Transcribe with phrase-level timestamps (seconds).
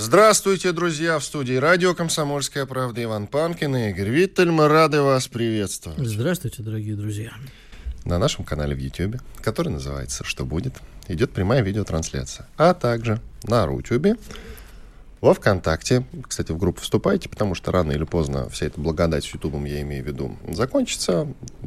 [0.00, 1.18] Здравствуйте, друзья!
[1.18, 4.48] В студии радио «Комсомольская правда» Иван Панкин и Игорь Виттель.
[4.48, 5.98] Мы рады вас приветствовать.
[5.98, 7.32] Здравствуйте, дорогие друзья.
[8.04, 10.74] На нашем канале в YouTube, который называется «Что будет?»,
[11.08, 12.46] идет прямая видеотрансляция.
[12.56, 14.14] А также на Рутюбе,
[15.20, 16.06] во ВКонтакте.
[16.28, 19.80] Кстати, в группу вступайте, потому что рано или поздно вся эта благодать с Ютубом, я
[19.82, 21.26] имею в виду, закончится.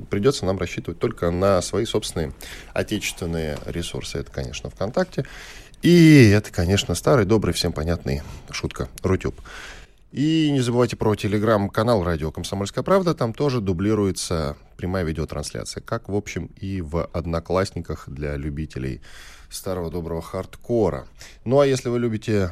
[0.10, 2.32] Придется нам рассчитывать только на свои собственные
[2.74, 4.20] отечественные ресурсы.
[4.20, 5.26] Это, конечно, ВКонтакте.
[5.82, 8.22] И это, конечно, старый, добрый, всем понятный
[8.52, 9.36] шутка, Рутюб.
[10.12, 13.16] И не забывайте про телеграм-канал «Радио Комсомольская правда».
[13.16, 19.02] Там тоже дублируется прямая видеотрансляция, как, в общем, и в «Одноклассниках» для любителей
[19.50, 21.08] старого доброго хардкора.
[21.46, 22.52] Ну, а если вы любите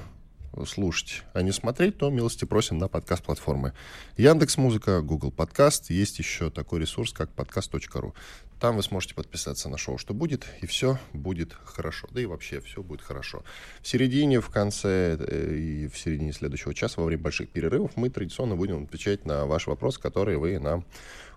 [0.66, 3.74] слушать, а не смотреть, то милости просим на подкаст-платформы.
[4.18, 5.90] Яндекс Музыка, Google Подкаст.
[5.90, 8.14] Есть еще такой ресурс, как подкаст.ру.
[8.60, 12.08] Там вы сможете подписаться на шоу «Что будет», и все будет хорошо.
[12.12, 13.44] Да и вообще все будет хорошо.
[13.82, 18.10] В середине, в конце э, и в середине следующего часа, во время больших перерывов, мы
[18.10, 20.86] традиционно будем отвечать на ваши вопросы, которые вы нам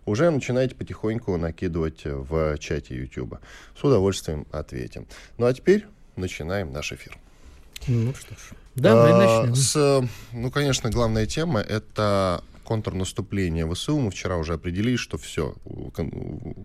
[0.05, 3.37] уже начинаете потихоньку накидывать в чате YouTube.
[3.79, 5.07] С удовольствием ответим.
[5.39, 7.17] Ну а теперь начинаем наш эфир.
[7.89, 8.39] Ну что ж.
[8.75, 9.55] Давай А, начнем.
[9.55, 13.99] С, ну, конечно, главная тема— это контрнаступление ВСУ.
[13.99, 15.55] Мы вчера уже определили, что все,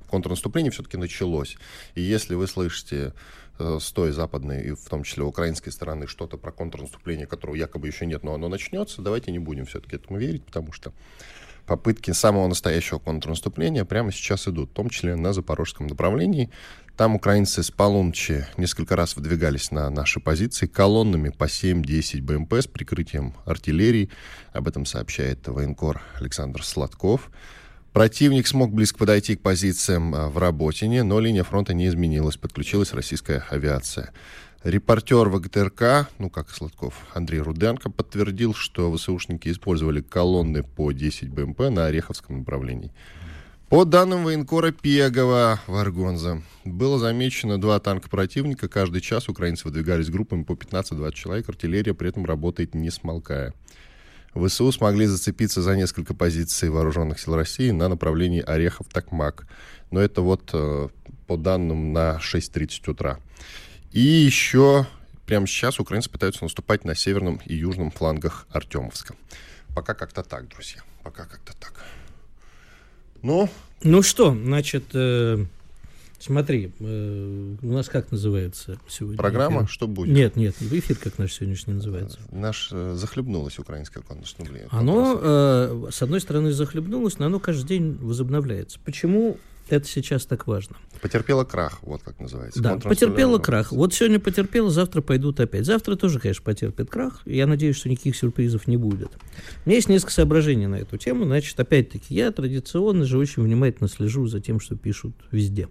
[0.09, 1.57] контрнаступление все-таки началось.
[1.95, 3.13] И если вы слышите
[3.59, 7.87] э, с той западной, и в том числе украинской стороны, что-то про контрнаступление, которого якобы
[7.87, 10.93] еще нет, но оно начнется, давайте не будем все-таки этому верить, потому что
[11.67, 16.49] попытки самого настоящего контрнаступления прямо сейчас идут, в том числе на запорожском направлении.
[16.95, 22.67] Там украинцы с полуночи несколько раз выдвигались на наши позиции колоннами по 7-10 БМП с
[22.67, 24.09] прикрытием артиллерии.
[24.53, 27.29] Об этом сообщает военкор Александр Сладков.
[27.93, 32.93] Противник смог близко подойти к позициям а, в Работине, но линия фронта не изменилась, подключилась
[32.93, 34.11] российская авиация.
[34.63, 41.29] Репортер ВГТРК, ну как и Сладков, Андрей Руденко, подтвердил, что ВСУшники использовали колонны по 10
[41.29, 42.91] БМП на Ореховском направлении.
[43.69, 48.67] По данным военкора Пегова в Аргонзе, было замечено два танка противника.
[48.67, 51.49] Каждый час украинцы выдвигались группами по 15-20 человек.
[51.49, 53.53] Артиллерия при этом работает не смолкая.
[54.33, 59.47] ВСУ смогли зацепиться за несколько позиций вооруженных сил России на направлении Орехов-Токмак.
[59.91, 60.87] Но это вот э,
[61.27, 63.19] по данным на 6.30 утра.
[63.97, 64.85] И еще
[65.25, 69.15] прямо сейчас украинцы пытаются наступать на северном и южном флангах Артемовска.
[69.73, 70.83] Пока как-то так, друзья.
[71.01, 71.83] Пока как-то так.
[73.23, 73.49] Ну,
[73.81, 75.43] Ну что, значит, э,
[76.19, 79.17] смотри, э, у нас как называется сегодня?
[79.17, 79.69] программа эфир?
[79.71, 82.19] «Что будет?» Нет, нет, эфир как наш сегодняшний называется.
[82.31, 84.67] Наш э, захлебнулось украинское контрнаступление.
[84.69, 88.79] Оно, э, с одной стороны, захлебнулось, но оно каждый день возобновляется.
[88.85, 90.75] Почему это сейчас так важно?
[91.01, 92.61] Потерпела крах, вот как называется.
[92.61, 93.71] Да, потерпела крах.
[93.71, 95.65] Вот сегодня потерпела, завтра пойдут опять.
[95.65, 97.21] Завтра тоже, конечно, потерпит крах.
[97.25, 99.09] Я надеюсь, что никаких сюрпризов не будет.
[99.65, 101.25] У меня есть несколько соображений на эту тему.
[101.25, 105.67] Значит, опять-таки, я традиционно же очень внимательно слежу за тем, что пишут везде.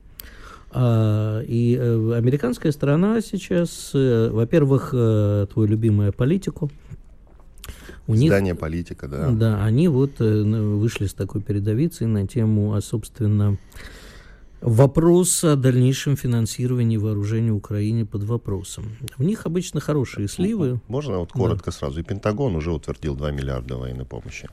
[0.71, 6.71] А, и э, американская сторона сейчас, э, во-первых, э, твой любимая политику.
[8.07, 9.31] У них Здание политика, да.
[9.31, 13.57] да, они вот э, вышли с такой передовицей на тему, а, собственно,
[14.61, 18.85] вопрос о дальнейшем финансировании вооружения Украине под вопросом.
[19.19, 20.81] У них обычно хорошие сливы.
[20.89, 22.01] Можно вот коротко сразу?
[22.01, 24.49] И Пентагон уже утвердил 2 миллиарда военной помощи.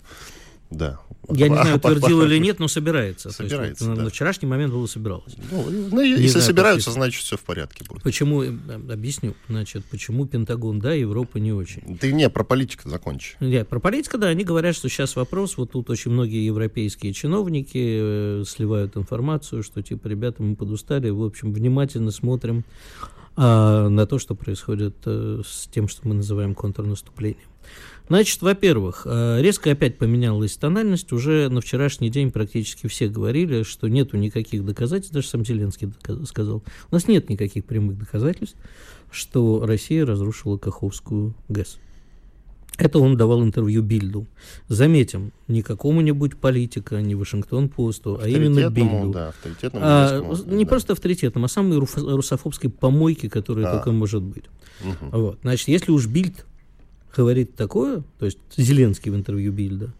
[0.74, 1.00] Да.
[1.30, 3.30] Я не знаю, утвердил или нет, но собирается.
[3.30, 4.04] Есть Собирается, на, да.
[4.04, 5.36] на вчерашний момент было собиралось.
[5.52, 8.04] Ну, ну, если знаю, собираются, как значит, все в порядке будет.
[8.04, 8.50] Почему, э,
[8.92, 11.98] объясню, значит, почему Пентагон да, Европа не очень.
[11.98, 13.38] Ты не, про политику закончи.
[13.40, 17.72] Я, про политику, да, они говорят, что сейчас вопрос, вот тут очень многие европейские чиновники
[17.76, 22.66] э, сливают информацию, что типа, ребята, мы подустали, в общем, внимательно смотрим
[23.36, 27.48] а, на то, что происходит э, с тем, что мы называем контрнаступлением.
[28.10, 31.12] Значит, во-первых, э, резко опять поменялась тональность.
[31.14, 35.92] Уже на вчерашний день практически все говорили, что нету никаких доказательств, даже сам Зеленский
[36.26, 38.58] сказал, у нас нет никаких прямых доказательств,
[39.10, 41.80] что Россия разрушила Каховскую ГЭС.
[42.78, 44.26] Это он давал интервью Бильду.
[44.68, 49.12] Заметим, не какому-нибудь политика, не Вашингтон-Посту, а именно Бильду.
[49.12, 50.70] Да, авторитетному а, не да.
[50.70, 53.76] просто авторитетным, а самой русофобской помойки, которая а.
[53.76, 54.46] только может быть.
[54.82, 55.20] Угу.
[55.20, 55.40] Вот.
[55.44, 56.46] Значит, если уж Бильд
[57.16, 59.94] говорит такое, то есть Зеленский в интервью Бильда,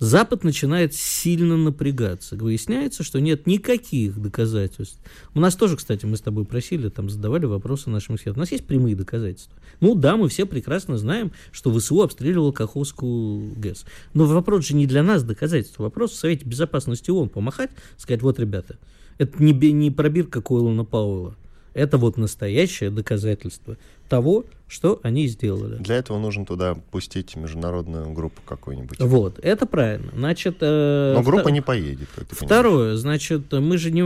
[0.00, 2.34] Запад начинает сильно напрягаться.
[2.34, 4.98] Выясняется, что нет никаких доказательств.
[5.34, 8.40] У нас тоже, кстати, мы с тобой просили, там задавали вопросы нашим экспертам.
[8.40, 9.54] У нас есть прямые доказательства.
[9.80, 13.84] Ну да, мы все прекрасно знаем, что ВСУ обстреливал Каховскую ГЭС.
[14.14, 15.82] Но вопрос же не для нас доказательства.
[15.82, 18.78] Вопрос в Совете Безопасности ООН помахать, сказать, вот, ребята,
[19.18, 21.36] это не, не пробирка Койлана Пауэлла.
[21.74, 23.76] Это вот настоящее доказательство
[24.08, 25.76] того, что они сделали.
[25.76, 28.98] Для этого нужно туда пустить международную группу какую-нибудь.
[29.00, 30.10] Вот, это правильно.
[30.14, 31.52] Значит, э, Но группа втор...
[31.52, 32.08] не поедет.
[32.30, 32.98] Второе, понимаешь.
[32.98, 34.02] значит, мы же не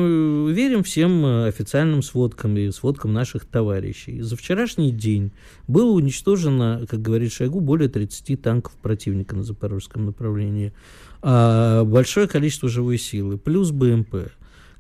[0.52, 4.20] верим всем э, официальным сводкам и сводкам наших товарищей.
[4.20, 5.32] За вчерашний день
[5.69, 10.72] было уничтожено, как говорит Шойгу, более 30 танков противника на запорожском направлении.
[11.20, 14.31] А большое количество живой силы, плюс БМП.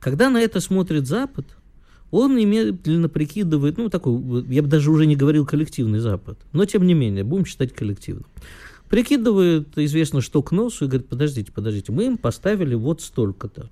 [0.00, 1.46] Когда на это смотрит Запад,
[2.14, 4.14] он немедленно прикидывает, ну, такой,
[4.48, 8.26] я бы даже уже не говорил коллективный Запад, но тем не менее, будем считать коллективным.
[8.88, 13.68] Прикидывает, известно, что к носу, и говорит, подождите, подождите, мы им поставили вот столько-то.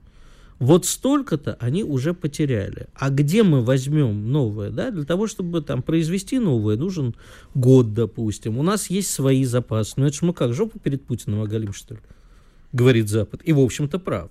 [0.58, 2.88] Вот столько-то они уже потеряли.
[2.94, 4.70] А где мы возьмем новое?
[4.70, 4.90] Да?
[4.90, 7.14] Для того, чтобы там произвести новое, нужен
[7.54, 8.58] год, допустим.
[8.58, 9.94] У нас есть свои запасы.
[9.96, 12.00] Ну это же мы как, жопу перед Путиным оголим, что ли?
[12.72, 13.40] Говорит Запад.
[13.44, 14.30] И, в общем-то, прав.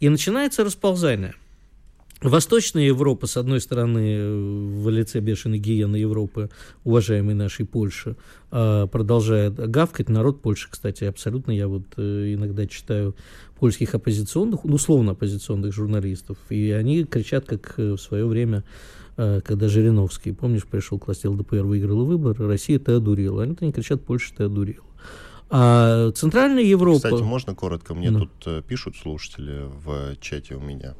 [0.00, 1.34] И начинается расползание.
[2.24, 6.48] Восточная Европа, с одной стороны, в лице бешеной гиены Европы,
[6.82, 8.16] уважаемой нашей Польши,
[8.50, 10.08] а, продолжает гавкать.
[10.08, 13.14] Народ Польши, кстати, абсолютно, я вот э, иногда читаю
[13.58, 18.64] польских оппозиционных, ну, условно оппозиционных журналистов, и они кричат, как э, в свое время
[19.18, 23.42] э, когда Жириновский, помнишь, пришел к власти ЛДПР, выиграл выборы, Россия ты одурела.
[23.42, 24.86] Они-то не кричат, Польша ты одурела.
[25.50, 26.96] А Центральная Европа...
[26.96, 27.94] Кстати, можно коротко?
[27.94, 28.26] Мне ну.
[28.26, 30.94] тут пишут слушатели в чате у меня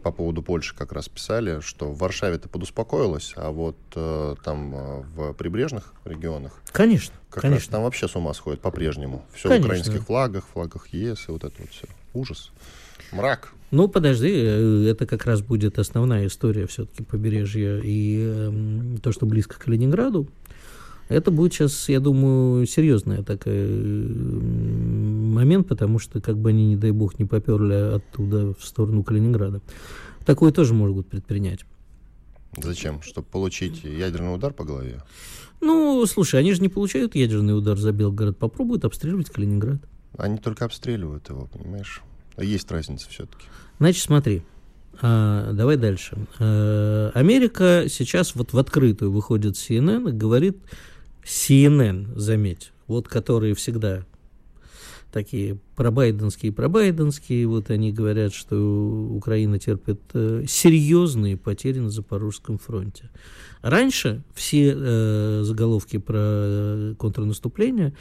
[0.00, 4.74] по поводу Польши как раз писали, что в Варшаве это подуспокоилось, а вот э, там
[4.74, 6.60] э, в прибрежных регионах...
[6.72, 7.66] Конечно, как конечно.
[7.66, 9.24] Раз там вообще с ума сходит по-прежнему.
[9.32, 9.68] Все конечно.
[9.68, 11.86] в украинских флагах, флагах ЕС и вот это вот все.
[12.14, 12.50] Ужас.
[13.12, 13.52] Мрак.
[13.70, 18.52] Ну, подожди, э, это как раз будет основная история все-таки побережья и э,
[19.02, 20.26] то, что близко к Калининграду.
[21.08, 23.52] Это будет сейчас, я думаю, серьезный такой
[25.40, 29.60] момент, потому что как бы они, не дай бог, не поперли оттуда в сторону Калининграда.
[30.26, 31.60] Такое тоже могут предпринять.
[32.56, 33.00] Зачем?
[33.02, 35.02] Чтобы получить ядерный удар по голове?
[35.60, 38.36] Ну, слушай, они же не получают ядерный удар за Белгород.
[38.36, 39.80] Попробуют обстреливать Калининград.
[40.18, 42.02] Они только обстреливают его, понимаешь?
[42.36, 43.44] Есть разница все-таки.
[43.78, 44.42] Значит, смотри.
[45.00, 46.18] А, давай дальше.
[46.38, 50.58] А, Америка сейчас вот в открытую выходит CNN и говорит,
[51.24, 54.04] CNN, заметь, вот которые всегда
[55.10, 58.56] такие пробайденские, пробайденские, вот они говорят, что
[59.10, 63.10] Украина терпит э, серьезные потери на Запорожском фронте.
[63.62, 67.94] Раньше все э, заголовки про э, контрнаступление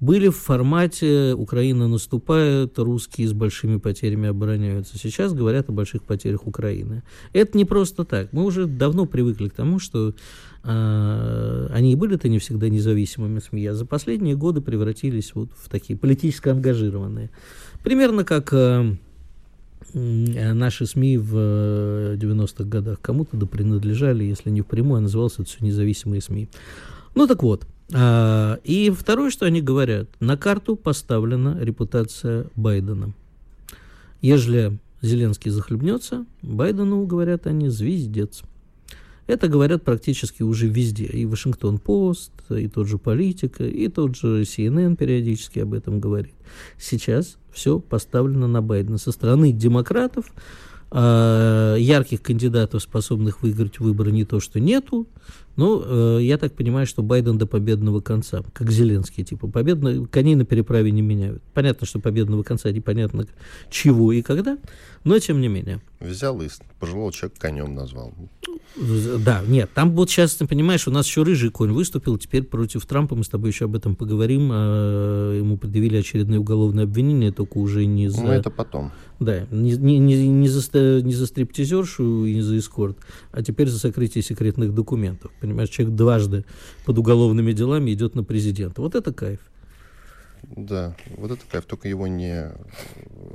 [0.00, 4.98] были в формате «Украина наступает, русские с большими потерями обороняются».
[4.98, 7.02] Сейчас говорят о больших потерях Украины.
[7.32, 8.32] Это не просто так.
[8.32, 10.14] Мы уже давно привыкли к тому, что
[10.64, 15.68] э, они и были-то не всегда независимыми СМИ, а за последние годы превратились вот в
[15.70, 17.30] такие политически ангажированные.
[17.82, 18.96] Примерно как э,
[19.94, 21.34] наши СМИ в
[22.16, 26.48] 90-х годах кому-то да принадлежали, если не впрямую, а назывался это все независимые СМИ.
[27.14, 33.12] Ну так вот, а, и второе, что они говорят, на карту поставлена репутация Байдена.
[34.20, 38.42] Ежели Зеленский захлебнется, Байдену, говорят они, звездец.
[39.26, 41.06] Это говорят практически уже везде.
[41.06, 46.34] И Вашингтон-Пост, и тот же Политика, и тот же CNN периодически об этом говорит.
[46.78, 48.98] Сейчас все поставлено на Байдена.
[48.98, 50.32] Со стороны демократов
[50.92, 55.08] э, ярких кандидатов, способных выиграть выборы, не то что нету,
[55.56, 60.34] ну, э, я так понимаю, что Байден до победного конца, как Зеленский, типа, победно, коней
[60.34, 61.42] на переправе не меняют.
[61.54, 63.26] Понятно, что победного конца непонятно
[63.70, 64.58] чего и когда,
[65.04, 65.80] но тем не менее.
[66.00, 66.48] Взял и
[66.78, 68.12] пожилого человека конем назвал.
[68.76, 72.84] Да, нет, там вот сейчас, ты понимаешь, у нас еще рыжий конь выступил, теперь против
[72.84, 77.56] Трампа, мы с тобой еще об этом поговорим, а ему предъявили очередное уголовное обвинение, только
[77.56, 78.22] уже не за...
[78.22, 78.92] Ну, это потом.
[79.18, 82.98] Да, не, не, не, не, за, не за стриптизершу и не за эскорт,
[83.32, 85.30] а теперь за сокрытие секретных документов.
[85.46, 86.44] Понимаешь, человек дважды
[86.84, 88.80] под уголовными делами идет на президента.
[88.82, 89.40] Вот это кайф.
[90.54, 92.52] Да, вот это кайф, только его не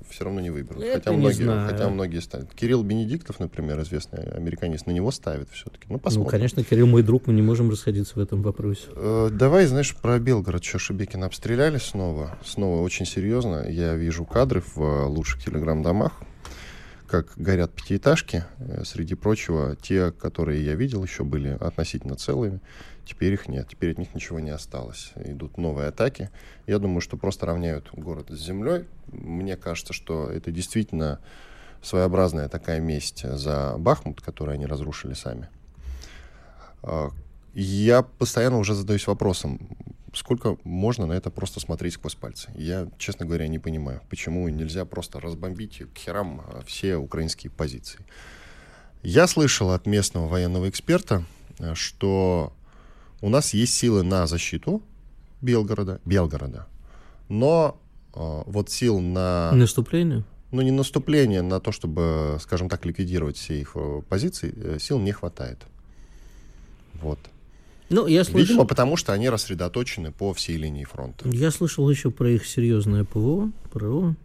[0.10, 0.82] все равно не выберут.
[0.82, 1.70] Это хотя, не многие, знаю.
[1.70, 2.54] хотя многие ставят.
[2.54, 5.88] Кирилл Бенедиктов, например, известный американист, на него ставят все-таки.
[5.90, 6.30] Ну, Ну, посмотрим.
[6.32, 8.84] конечно, Кирилл мой друг, мы не можем расходиться в этом вопросе.
[8.96, 10.64] Э, Давай, знаешь, про Белгород.
[10.64, 12.38] Что, Шебекина обстреляли снова?
[12.46, 13.66] Снова очень серьезно.
[13.68, 16.14] Я вижу кадры в э, лучших телеграм-домах,
[17.12, 18.46] как горят пятиэтажки.
[18.60, 22.62] Э, Среди прочего, те, которые я видел, еще были относительно целыми.
[23.06, 23.68] Теперь их нет.
[23.68, 25.12] Теперь от них ничего не осталось.
[25.18, 26.30] Идут новые атаки.
[26.68, 28.86] Я думаю, что просто равняют город с землей.
[29.08, 31.20] Мне кажется, что это действительно
[31.82, 35.50] своеобразная такая месть за Бахмут, который они разрушили сами.
[36.82, 37.10] А,
[37.54, 39.60] Я постоянно уже задаюсь вопросом,
[40.14, 42.50] сколько можно на это просто смотреть сквозь пальцы.
[42.56, 48.00] Я, честно говоря, не понимаю, почему нельзя просто разбомбить к херам а, все украинские позиции.
[49.04, 51.24] Я слышал от местного военного эксперта,
[51.60, 52.54] э, что
[53.22, 54.84] у нас есть силы на защиту
[55.42, 56.68] Белгорода, Белгорода,
[57.30, 57.80] но
[58.14, 60.24] э, вот сил на Наступление?
[60.52, 65.00] ну, не наступление на то, чтобы, скажем так, ликвидировать все их э, позиции, э, сил
[65.00, 65.60] не хватает.
[66.94, 67.20] Вот.
[67.92, 71.28] Ну, я слышал, Видимо, потому что они рассредоточены по всей линии фронта.
[71.30, 74.16] я слышал еще про их серьезное ПВО, ПРО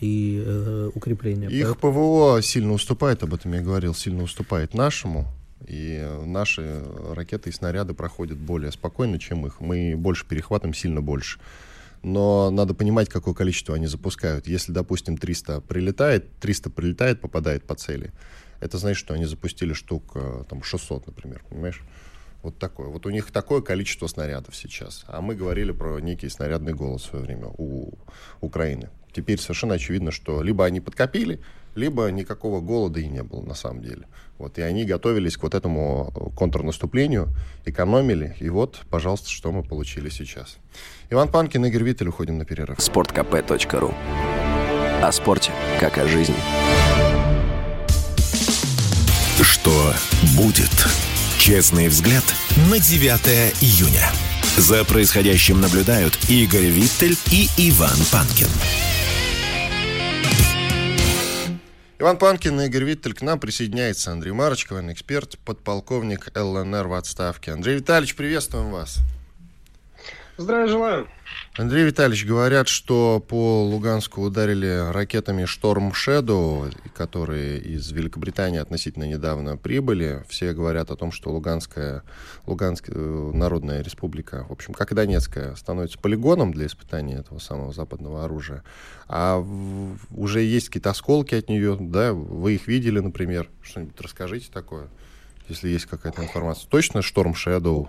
[0.00, 1.50] и э, укрепление.
[1.50, 5.26] Их ПВО сильно уступает, об этом я говорил, сильно уступает нашему.
[5.66, 9.60] И наши ракеты и снаряды проходят более спокойно, чем их.
[9.60, 11.40] Мы больше перехватываем, сильно больше.
[12.02, 14.46] Но надо понимать, какое количество они запускают.
[14.46, 18.12] Если, допустим, 300 прилетает, 300 прилетает, попадает по цели,
[18.60, 21.82] это значит, что они запустили штук э, там, 600, например, понимаешь?
[22.42, 22.88] Вот такое.
[22.88, 25.04] Вот у них такое количество снарядов сейчас.
[25.08, 27.92] А мы говорили про некий снарядный голод в свое время у
[28.40, 28.90] Украины.
[29.12, 31.40] Теперь совершенно очевидно, что либо они подкопили,
[31.74, 34.06] либо никакого голода и не было на самом деле.
[34.38, 37.28] Вот, и они готовились к вот этому контрнаступлению,
[37.64, 40.58] экономили, и вот, пожалуйста, что мы получили сейчас.
[41.08, 42.78] Иван Панкин, Игорь Виттель, уходим на перерыв.
[42.78, 43.94] sportkp.ru
[45.02, 46.36] О спорте, как о жизни.
[49.42, 49.94] Что
[50.36, 51.15] будет?
[51.38, 52.24] Честный взгляд
[52.70, 54.10] на 9 июня.
[54.56, 58.48] За происходящим наблюдают Игорь Виттель и Иван Панкин.
[61.98, 66.94] Иван Панкин и Игорь Виттель к нам присоединяется Андрей Марочка, военный эксперт, подполковник ЛНР в
[66.94, 67.52] отставке.
[67.52, 68.98] Андрей Витальевич, приветствуем вас.
[70.38, 71.08] Здравия желаю.
[71.56, 79.56] Андрей Витальевич, говорят, что по Луганску ударили ракетами Шторм Shadow, которые из Великобритании относительно недавно
[79.56, 80.24] прибыли.
[80.28, 82.02] Все говорят о том, что Луганская,
[82.44, 87.72] Луганская э, Народная Республика, в общем, как и Донецкая, становится полигоном для испытания этого самого
[87.72, 88.62] западного оружия.
[89.08, 89.38] А
[90.10, 92.12] уже есть какие-то осколки от нее, да?
[92.12, 93.48] Вы их видели, например?
[93.62, 94.88] Что-нибудь расскажите такое,
[95.48, 96.68] если есть какая-то информация.
[96.68, 97.88] Точно Шторм Shadow?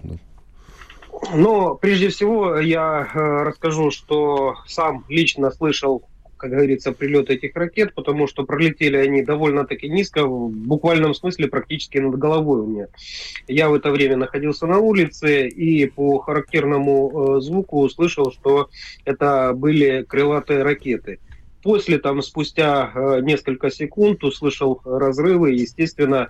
[1.34, 6.04] Но прежде всего я э, расскажу, что сам лично слышал,
[6.38, 11.98] как говорится, прилет этих ракет, потому что пролетели они довольно-таки низко, в буквальном смысле практически
[11.98, 12.88] над головой у меня.
[13.48, 18.70] Я в это время находился на улице и по характерному э, звуку услышал, что
[19.06, 21.20] это были крылатые ракеты.
[21.64, 26.28] После, там, спустя э, несколько секунд услышал разрывы, и, естественно,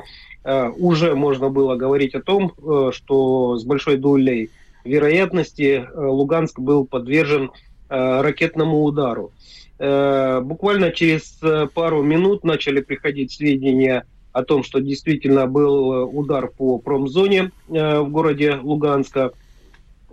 [0.78, 2.54] уже можно было говорить о том,
[2.94, 4.50] что с большой долей
[4.88, 7.52] вероятности э, Луганск был подвержен
[7.90, 9.32] э, ракетному удару.
[9.80, 11.40] Э, Буквально через
[11.74, 18.56] пару минут начали приходить сведения о том, что действительно был удар по промзоне в городе
[18.62, 19.32] Луганска.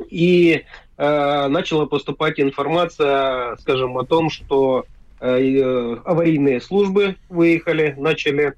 [0.09, 0.65] И
[0.97, 4.87] начала поступать информация, скажем, о том, что
[5.21, 8.55] аварийные службы выехали, начали,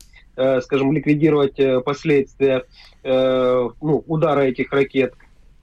[0.63, 2.65] скажем, ликвидировать последствия
[3.03, 5.15] ну, удара этих ракет.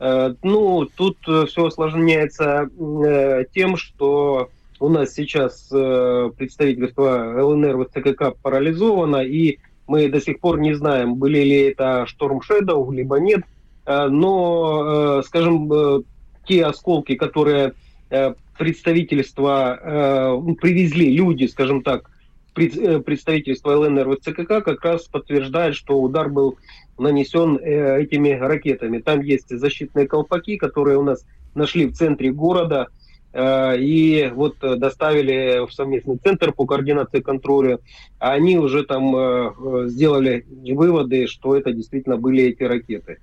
[0.03, 4.49] Э, Ну, тут все осложняется э, тем, что
[4.81, 10.73] у нас сейчас э, представительство ЛНР в ЦКК парализовано, и мы до сих пор не
[10.73, 13.43] знаем, были ли это Шторм Шэдоу, либо нет.
[13.85, 16.01] Э, Но, э, скажем, э,
[16.45, 17.71] те осколки, которые
[18.09, 22.12] э, представительство э, привезли люди, скажем так, э,
[22.53, 26.57] представительство ЛНР в ЦКК как раз подтверждает, что удар был
[26.97, 28.99] нанесен э, этими ракетами.
[28.99, 32.87] Там есть защитные колпаки, которые у нас нашли в центре города
[33.33, 37.79] э, и вот э, доставили в совместный центр по координации контроля.
[38.19, 43.19] Они уже там э, э, сделали выводы, что это действительно были эти ракеты.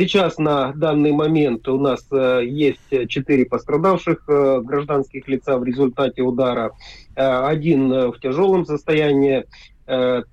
[0.00, 6.22] Сейчас на данный момент у нас э, есть четыре пострадавших э, гражданских лица в результате
[6.22, 6.70] удара.
[7.14, 9.44] Э, один в тяжелом состоянии,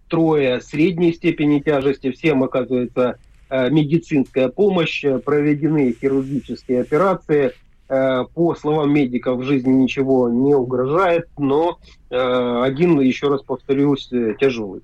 [0.07, 2.11] трое средней степени тяжести.
[2.11, 3.17] Всем оказывается
[3.49, 7.53] медицинская помощь, проведены хирургические операции.
[7.87, 14.81] по словам медиков, в жизни ничего не угрожает, но один, еще раз повторюсь, тяжелый.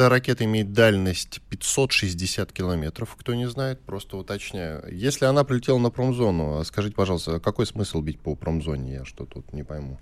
[0.00, 4.82] Эта ракета имеет дальность 560 километров, кто не знает, просто уточняю.
[4.90, 8.94] Если она прилетела на промзону, скажите, пожалуйста, какой смысл бить по промзоне?
[8.94, 9.98] Я что тут не пойму.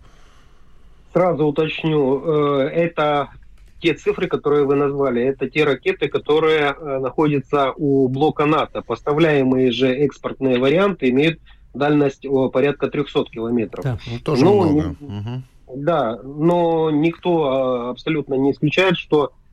[1.13, 2.21] Сразу уточню,
[2.69, 3.31] это
[3.83, 8.83] те цифры, которые вы назвали, это те ракеты, которые э, находятся у блока НАТО.
[8.83, 11.41] Поставляемые же экспортные варианты имеют
[11.75, 13.83] дальность порядка 300 километров.
[13.85, 14.97] Да, ну, тоже но, много.
[15.01, 15.43] Угу.
[15.83, 19.48] Да, но никто э, абсолютно не исключает, что, э,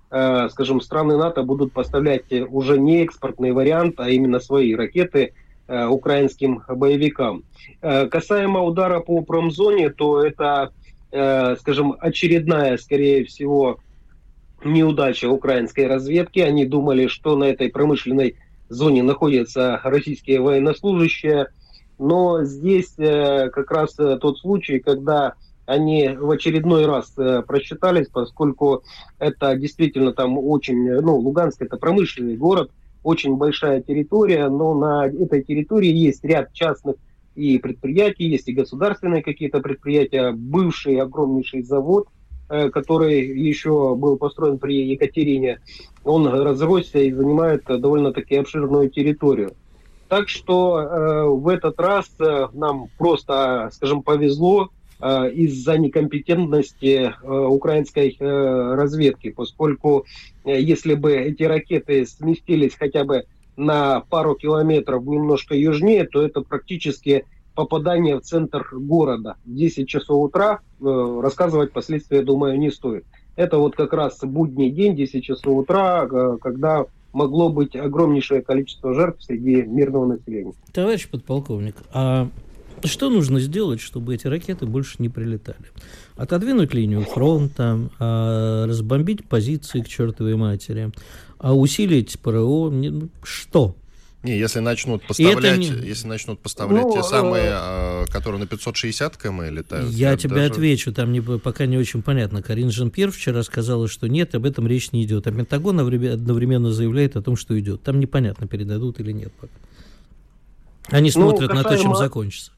[0.49, 5.33] скажем, страны НАТО будут поставлять уже не экспортный вариант, а именно свои ракеты
[5.67, 7.43] э, украинским боевикам.
[7.81, 10.71] Э, касаемо удара по промзоне, то это,
[11.11, 13.79] э, скажем, очередная, скорее всего,
[14.63, 16.39] неудача украинской разведки.
[16.39, 18.35] Они думали, что на этой промышленной
[18.69, 21.47] зоне находятся российские военнослужащие.
[21.97, 25.33] Но здесь э, как раз э, тот случай, когда
[25.65, 28.83] они в очередной раз э, просчитались, поскольку
[29.19, 32.71] это действительно там очень, ну, Луганск это промышленный город,
[33.03, 36.95] очень большая территория, но на этой территории есть ряд частных
[37.35, 42.07] и предприятий, есть и государственные какие-то предприятия, бывший огромнейший завод,
[42.47, 45.61] Э, который еще был построен при Екатерине,
[46.03, 49.53] он разросся и занимает довольно-таки обширную территорию.
[50.09, 54.69] Так что э, в этот раз э, нам просто, скажем, повезло
[55.01, 60.05] из-за некомпетентности э, украинской э, разведки, поскольку
[60.45, 63.25] э, если бы эти ракеты сместились хотя бы
[63.57, 67.25] на пару километров немножко южнее, то это практически
[67.55, 73.05] попадание в центр города в 10 часов утра, э, рассказывать последствия, думаю, не стоит.
[73.35, 78.93] Это вот как раз будний день, 10 часов утра, э, когда могло быть огромнейшее количество
[78.93, 80.53] жертв среди мирного населения.
[80.73, 82.27] Товарищ подполковник, а
[82.83, 85.57] что нужно сделать, чтобы эти ракеты больше не прилетали?
[86.15, 90.91] Отодвинуть линию фронта, а, разбомбить позиции к чертовой матери,
[91.39, 92.69] а усилить ПРО?
[92.69, 93.75] Ну, что?
[94.25, 95.67] Не, если начнут поставлять, не...
[95.67, 98.05] если начнут поставлять ну, те самые, э...
[98.11, 99.91] которые на 560 км летают.
[99.91, 100.53] Я тебе даже...
[100.53, 102.41] отвечу, там не, пока не очень понятно.
[102.41, 105.27] Карин Жан-Пьер вчера сказала, что нет, об этом речь не идет.
[105.27, 107.83] А Пентагон одновременно заявляет о том, что идет.
[107.83, 109.53] Там непонятно, передадут или нет пока.
[110.89, 111.69] Они ну, смотрят ну, касаемо...
[111.69, 112.51] на то, чем закончится.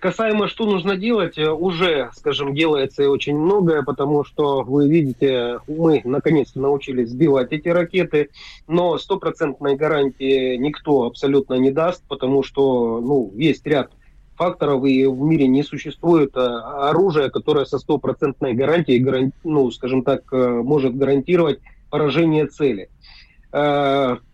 [0.00, 5.60] Касаемо, что нужно делать, э, уже, скажем, делается и очень многое, потому что, вы видите,
[5.68, 8.30] мы наконец-то научились сбивать эти ракеты,
[8.66, 13.90] но стопроцентной гарантии никто абсолютно не даст, потому что, ну, есть ряд
[14.36, 20.22] факторов, и в мире не существует э, оружия, которое со стопроцентной гарантией, ну, скажем так,
[20.32, 21.58] э, может гарантировать
[21.90, 22.88] поражение цели.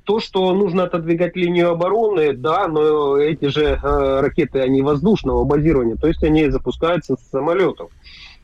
[0.03, 5.45] Э, то, что нужно отодвигать линию обороны, да, но эти же э, ракеты, они воздушного
[5.45, 7.91] базирования, то есть они запускаются с самолетов.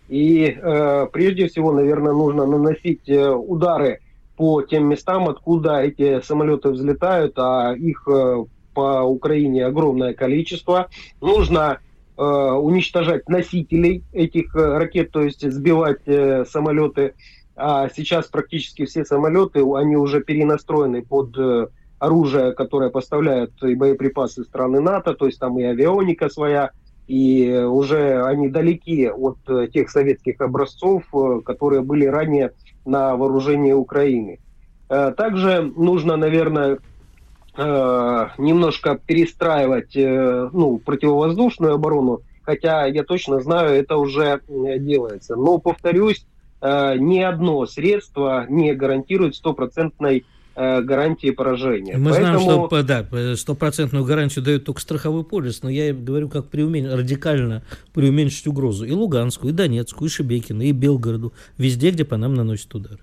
[0.09, 4.01] И э, прежде всего, наверное, нужно наносить э, удары
[4.37, 8.45] по тем местам, откуда эти самолеты взлетают, а их э,
[8.75, 10.89] по Украине огромное количество.
[11.21, 11.81] Нужно
[12.17, 17.15] э, уничтожать носителей этих э, ракет, то есть сбивать э, самолеты
[17.59, 21.67] а сейчас практически все самолеты, они уже перенастроены под э,
[21.99, 26.71] оружие, которое поставляют и боеприпасы страны НАТО, то есть там и авионика своя,
[27.09, 32.53] и уже они далеки от э, тех советских образцов, э, которые были ранее
[32.85, 34.39] на вооружении Украины.
[34.89, 36.79] Также нужно, наверное,
[37.55, 45.37] немножко перестраивать ну, противовоздушную оборону, хотя я точно знаю, это уже делается.
[45.37, 46.25] Но, повторюсь,
[46.61, 50.25] Э, ни одно средство не гарантирует стопроцентной
[50.57, 51.97] э, гарантии поражения.
[51.97, 52.41] Мы Поэтому...
[52.41, 56.93] знаем, что да, стопроцентную гарантию дает только страховой полис, но я говорю, как преумен...
[56.93, 57.63] радикально
[57.95, 58.85] преуменьшить угрозу.
[58.87, 62.99] И Луганскую, и Донецкую, и Шебекину, и Белгороду, везде, где по нам наносят удар.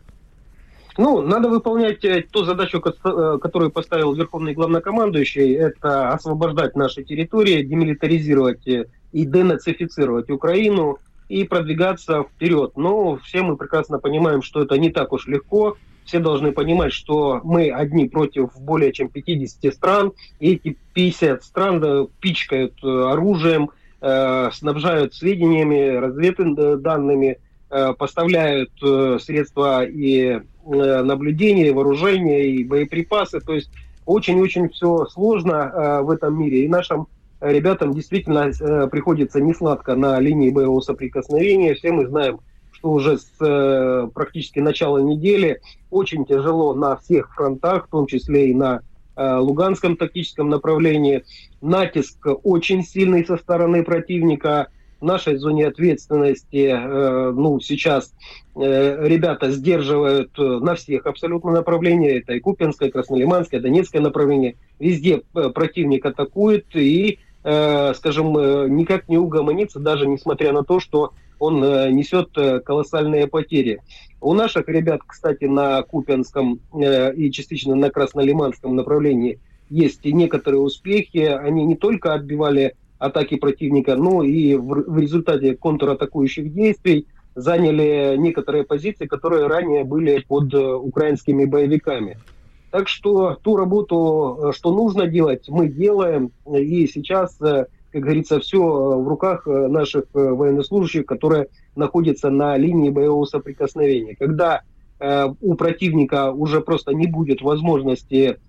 [0.98, 8.68] Ну, надо выполнять э, ту задачу, которую поставил Верховный Главнокомандующий, это освобождать наши территории, демилитаризировать
[8.68, 12.74] и денацифицировать Украину, и продвигаться вперед.
[12.76, 15.78] Но все мы прекрасно понимаем, что это не так уж легко.
[16.06, 22.10] Все должны понимать, что мы одни против более чем 50 стран, и эти 50 стран
[22.20, 27.40] пичкают э, оружием, э, снабжают сведениями, разведданными,
[27.72, 28.72] э, поставляют
[29.20, 33.40] средства и наблюдения, и вооружения, и боеприпасы.
[33.40, 33.72] То есть
[34.06, 36.66] очень-очень все сложно в этом мире.
[36.66, 37.08] И нашим
[37.42, 41.74] ребятам действительно э, приходится несладко на линии боевого соприкосновения.
[41.76, 42.40] Все мы знаем,
[42.72, 48.50] что уже с э, практически начала недели очень тяжело на всех фронтах, в том числе
[48.52, 48.82] и на
[49.18, 51.24] Луганском тактическом направлении.
[51.62, 54.68] Натиск очень сильный со стороны противника.
[55.00, 56.76] В нашей зоне ответственности,
[57.32, 58.14] ну, сейчас
[58.56, 62.24] ребята сдерживают на всех абсолютно направлениях.
[62.24, 64.56] Это и Купинское, Краснолиманское, Донецкое направление.
[64.80, 71.92] Везде противник атакует и, скажем, никак не угомонится, даже несмотря на то, что он э,
[71.92, 73.82] несет э, колоссальные потери.
[74.22, 81.18] У наших ребят, кстати, на Купянском э, и частично на Краснолиманском направлении есть некоторые успехи.
[81.18, 89.06] Они не только отбивали атаки противника, но и в результате контратакующих действий заняли некоторые позиции,
[89.06, 92.18] которые ранее были под украинскими боевиками.
[92.76, 96.32] Так что ту работу, что нужно делать, мы делаем.
[96.46, 97.38] И сейчас
[97.96, 103.24] как говорится, все э, в руках э, наших э, военнослужащих, которые находятся на линии боевого
[103.24, 104.16] соприкосновения.
[104.16, 104.64] Когда
[105.42, 108.40] у противника уже просто не будет возможности,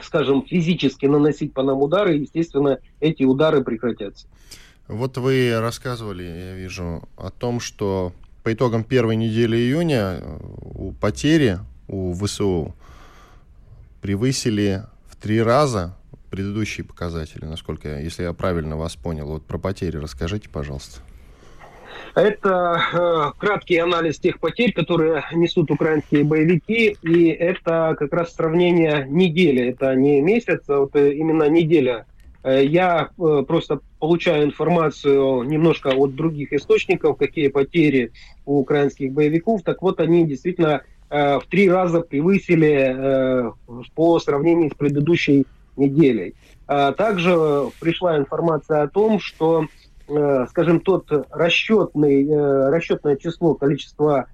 [0.00, 4.26] скажем, физически наносить по нам удары, естественно, эти удары прекратятся.
[4.86, 8.12] Вот вы рассказывали, я вижу, о том, что
[8.44, 10.22] по итогам первой недели июня
[10.62, 12.74] у потери у ВСУ
[14.02, 15.96] превысили в три раза
[16.30, 19.26] предыдущие показатели, насколько, я, если я правильно вас понял.
[19.26, 21.00] Вот про потери расскажите, пожалуйста.
[22.14, 29.06] Это э, краткий анализ тех потерь, которые несут украинские боевики, и это как раз сравнение
[29.08, 32.06] недели, это не месяц, а вот э, именно неделя.
[32.42, 38.12] Э, я э, просто получаю информацию немножко от других источников, какие потери
[38.44, 39.62] у украинских боевиков.
[39.62, 40.82] Так вот, они действительно
[41.12, 43.52] э, в три раза превысили э,
[43.94, 45.46] по сравнению с предыдущей
[45.76, 46.34] неделей.
[46.66, 49.66] А также пришла информация о том, что,
[50.08, 54.26] э, скажем, тот расчетный, э, расчетное число, количество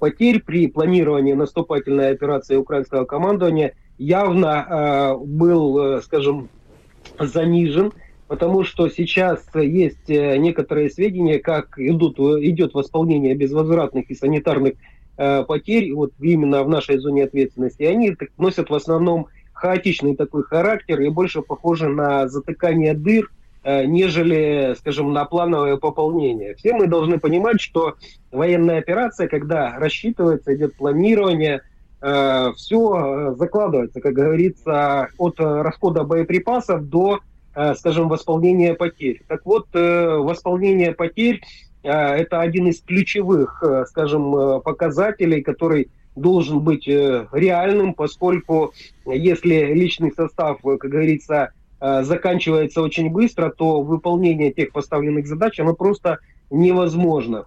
[0.00, 6.48] потерь при планировании наступательной операции украинского командования явно э, был, скажем,
[7.18, 7.92] занижен,
[8.26, 14.74] потому что сейчас есть некоторые сведения, как идут, идет восполнение безвозвратных и санитарных
[15.16, 17.84] потерь вот именно в нашей зоне ответственности.
[17.84, 23.30] Они носят в основном хаотичный такой характер и больше похоже на затыкание дыр,
[23.64, 26.54] э, нежели, скажем, на плановое пополнение.
[26.54, 27.94] Все мы должны понимать, что
[28.30, 31.62] военная операция, когда рассчитывается, идет планирование,
[32.02, 37.20] э, все закладывается, как говорится, от расхода боеприпасов до,
[37.54, 39.22] э, скажем, восполнения потерь.
[39.26, 41.40] Так вот, восполнение потерь–
[41.86, 48.72] это один из ключевых, скажем, показателей, который должен быть э, реальным, поскольку
[49.04, 55.60] если личный состав, э, как говорится, э, заканчивается очень быстро, то выполнение тех поставленных задач,
[55.60, 56.18] оно просто
[56.50, 57.44] невозможно.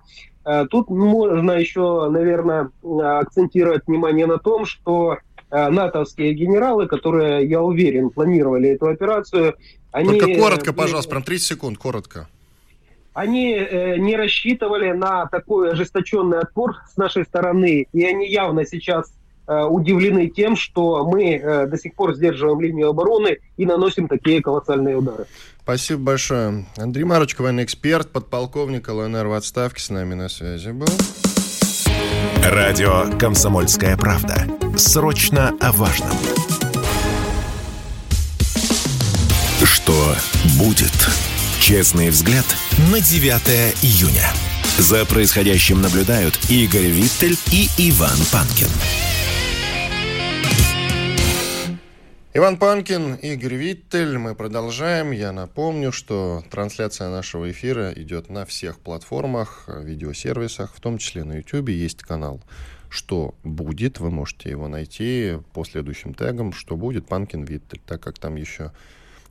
[0.71, 5.17] Тут можно еще, наверное, акцентировать внимание на том, что
[5.52, 9.56] натовские генералы, которые, я уверен, планировали эту операцию,
[9.91, 10.17] они...
[10.19, 12.28] Только коротко, пожалуйста, прям 30 секунд, коротко
[13.19, 19.12] они э, не рассчитывали на такой ожесточенный отпор с нашей стороны, и они явно сейчас
[19.45, 24.41] э, удивлены тем, что мы э, до сих пор сдерживаем линию обороны и наносим такие
[24.41, 25.25] колоссальные удары.
[25.63, 26.65] Спасибо большое.
[26.77, 30.88] Андрей Марочка, военный эксперт, подполковник ЛНР в отставке, с нами на связи был.
[32.41, 34.47] Радио «Комсомольская правда».
[34.77, 36.10] Срочно о важном.
[39.65, 40.15] Что
[40.58, 40.93] будет?
[41.60, 42.45] Честный взгляд
[42.91, 44.34] на 9 июня.
[44.80, 48.67] За происходящим наблюдают Игорь Виттель и Иван Панкин.
[52.34, 54.17] Иван Панкин, Игорь Виттель.
[54.17, 55.12] Мы продолжаем.
[55.12, 61.34] Я напомню, что трансляция нашего эфира идет на всех платформах, видеосервисах, в том числе на
[61.34, 61.69] YouTube.
[61.69, 62.41] Есть канал
[62.89, 63.99] «Что будет?».
[63.99, 67.08] Вы можете его найти по следующим тегам «Что будет?».
[67.08, 68.71] Панкин Виттель, так как там еще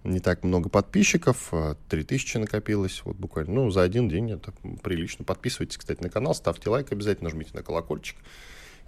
[0.08, 1.52] не так много подписчиков,
[1.88, 5.24] 3000 а накопилось, вот буквально, ну, за один день это прилично.
[5.24, 8.16] Подписывайтесь, кстати, на канал, ставьте лайк обязательно, нажмите на колокольчик,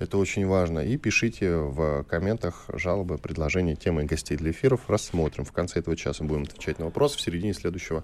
[0.00, 0.78] это очень важно.
[0.80, 4.88] И пишите в комментах жалобы, предложения, темы гостей для эфиров.
[4.88, 5.44] Рассмотрим.
[5.44, 7.18] В конце этого часа будем отвечать на вопросы.
[7.18, 8.02] В середине следующего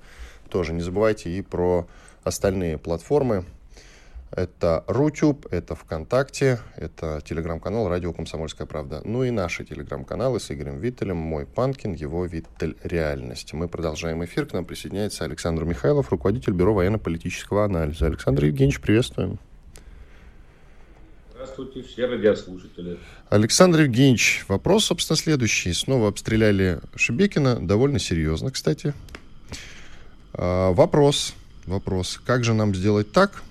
[0.50, 0.74] тоже.
[0.74, 1.88] Не забывайте и про
[2.22, 3.46] остальные платформы.
[4.32, 9.00] Это Рутюб, это ВКонтакте, это телеграм-канал «Радио Комсомольская правда».
[9.04, 13.52] Ну и наши телеграм-каналы с Игорем Виттелем, мой Панкин, его Виттель Реальность.
[13.52, 14.46] Мы продолжаем эфир.
[14.46, 18.06] К нам присоединяется Александр Михайлов, руководитель Бюро военно-политического анализа.
[18.06, 19.38] Александр Евгеньевич, приветствуем.
[21.32, 22.98] Здравствуйте, все радиослушатели.
[23.30, 25.72] Александр Евгеньевич, вопрос, собственно, следующий.
[25.72, 28.92] Снова обстреляли Шебекина, довольно серьезно, кстати.
[30.32, 31.34] А, вопрос,
[31.66, 32.20] вопрос.
[32.26, 33.42] Как же нам сделать так,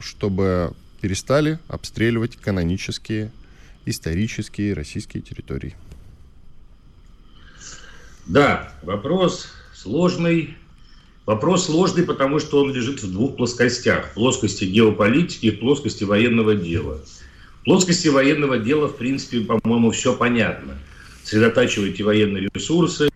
[0.00, 3.30] чтобы перестали обстреливать канонические,
[3.86, 5.76] исторические российские территории?
[8.26, 10.56] Да, вопрос сложный.
[11.24, 14.10] Вопрос сложный, потому что он лежит в двух плоскостях.
[14.10, 17.00] В плоскости геополитики и в плоскости военного дела.
[17.60, 20.78] В плоскости военного дела, в принципе, по-моему, все понятно.
[21.24, 23.10] Сосредотачивайте военные ресурсы,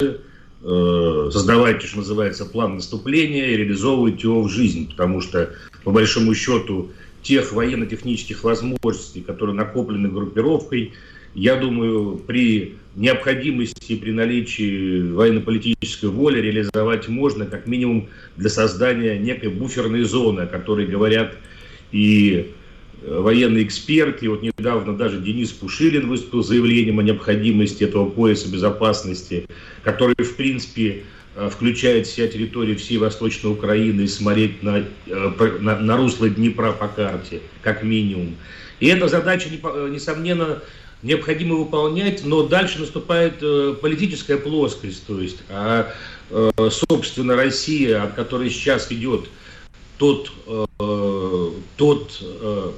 [0.63, 4.91] создавайте, что называется, план наступления и реализовывайте его в жизнь.
[4.91, 5.51] Потому что,
[5.85, 6.91] по большому счету,
[7.23, 10.93] тех военно-технических возможностей, которые накоплены группировкой,
[11.35, 19.49] я думаю, при необходимости, при наличии военно-политической воли реализовать можно, как минимум для создания некой
[19.49, 21.35] буферной зоны, о которой говорят
[21.91, 22.62] и э,
[23.07, 24.29] военные эксперты.
[24.29, 29.47] Вот недавно даже Денис Пушилин выступил заявлением о необходимости этого пояса безопасности,
[29.83, 31.05] который, в принципе,
[31.37, 36.73] э, включает вся территория всей Восточной Украины и смотреть на, э, на, на русло Днепра
[36.73, 38.37] по карте, как минимум.
[38.81, 40.63] И эта задача, несомненно,
[41.03, 45.93] необходимо выполнять, но дальше наступает э, политическая плоскость, то есть, а,
[46.31, 49.29] э, собственно, Россия, от которой сейчас идет
[49.99, 52.71] тот, э, тот э, э,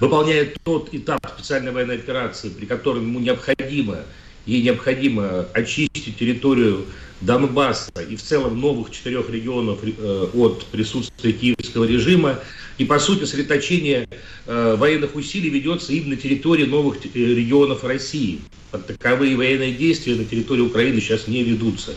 [0.00, 3.98] выполняет тот этап специальной военной операции, при котором ему необходимо,
[4.46, 6.86] ей необходимо очистить территорию
[7.20, 12.40] Донбасса и в целом новых четырех регионов э, от присутствия киевского режима,
[12.78, 14.08] и, по сути, сосредоточение
[14.46, 18.40] э, военных усилий ведется именно на территории новых э, регионов России.
[18.70, 21.92] Таковые военные действия на территории Украины сейчас не ведутся.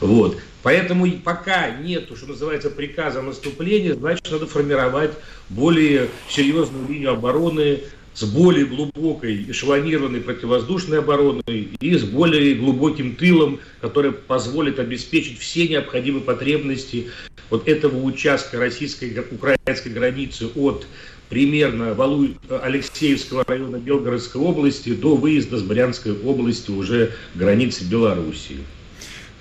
[0.00, 0.38] Вот.
[0.62, 5.12] Поэтому пока нет, что называется, приказа о наступлении, значит, надо формировать
[5.48, 7.80] более серьезную линию обороны
[8.14, 15.66] с более глубокой эшелонированной противовоздушной обороной и с более глубоким тылом, который позволит обеспечить все
[15.66, 17.08] необходимые потребности
[17.48, 20.86] вот этого участка российско-украинской границы от
[21.28, 22.28] примерно Валу...
[22.50, 28.58] Алексеевского района Белгородской области до выезда с Брянской области уже границы Белоруссии.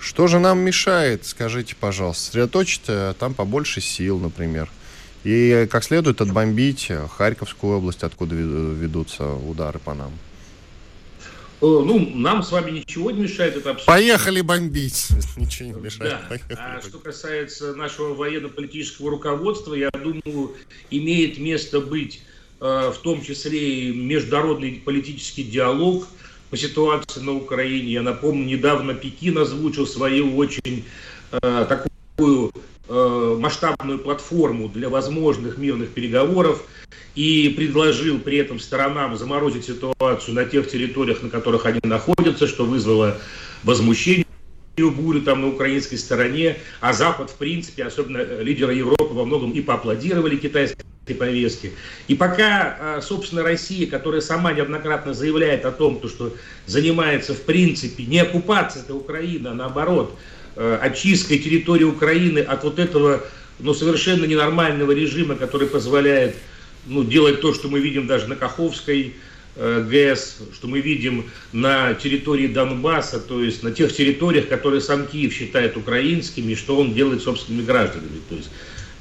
[0.02, 4.68] Что же нам мешает, скажите, пожалуйста, сосредоточить э, там побольше сил, например?
[5.24, 10.12] И как следует отбомбить Харьковскую область, откуда ведутся удары по нам.
[11.62, 13.86] Э, ну, нам с вами ничего не мешает это обсудить.
[13.86, 15.10] Поехали бомбить.
[15.38, 16.18] Ничего не мешает.
[16.50, 16.78] Да.
[16.78, 20.56] А что касается нашего военно-политического руководства, я думаю,
[20.90, 22.24] имеет место быть
[22.60, 26.08] э, в том числе и международный политический диалог
[26.52, 27.94] по ситуации на Украине.
[27.94, 30.86] Я напомню, недавно Пекин озвучил свою очень
[31.32, 32.52] э, такую
[32.94, 36.66] Э, масштабную платформу для возможных мирных переговоров
[37.16, 42.66] и предложил при этом сторонам заморозить ситуацию на тех территориях, на которых они находятся, что
[42.66, 43.18] вызвало
[43.64, 44.26] возмущение
[44.76, 49.62] бурю там на украинской стороне, а Запад, в принципе, особенно лидеры Европы во многом и
[49.62, 51.72] поаплодировали китайской повестке.
[52.08, 56.36] И пока, а, собственно, Россия, которая сама неоднократно заявляет о том, что
[56.68, 60.18] занимается, в принципе, не оккупацией этой Украины, а наоборот,
[60.54, 63.24] Э, очисткой территории Украины от вот этого
[63.60, 66.36] ну, совершенно ненормального режима, который позволяет
[66.88, 69.16] ну, делать то, что мы видим даже на Каховской
[69.56, 75.08] э, ГЭС, что мы видим на территории Донбасса, то есть на тех территориях, которые сам
[75.08, 78.20] Киев считает украинскими, что он делает собственными гражданами.
[78.28, 78.50] То есть,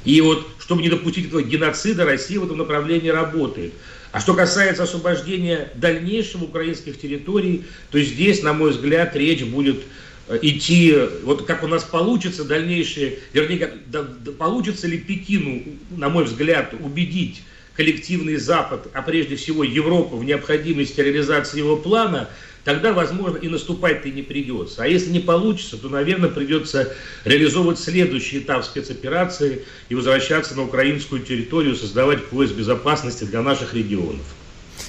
[0.04, 3.72] и вот, чтобы не допустить этого геноцида, Россия в этом направлении работает.
[4.12, 9.84] А что касается освобождения дальнейшего украинских территорий, то здесь, на мой взгляд, речь будет
[10.30, 16.08] Э, идти, вот как у нас получится дальнейшее, вернее, да, да, получится ли Пекину, на
[16.08, 17.42] мой взгляд, убедить
[17.74, 22.28] коллективный Запад, а прежде всего Европу в необходимости реализации его плана,
[22.64, 24.83] тогда, возможно, и наступать-то и не придется.
[24.83, 26.92] А если не получится, то, наверное, придется
[27.25, 34.23] реализовывать следующий этап спецоперации и возвращаться на украинскую территорию, создавать пояс безопасности для наших регионов.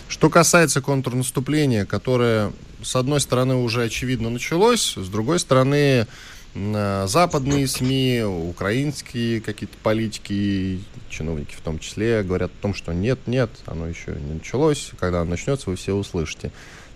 [0.07, 2.51] Что касается контрнаступления, которое,
[2.83, 6.07] с одной стороны, уже очевидно началось, с другой стороны,
[6.53, 13.49] западные СМИ, украинские какие-то политики, чиновники в том числе, говорят о том, что нет, нет,
[13.65, 16.51] оно еще не началось, когда оно начнется, вы все услышите.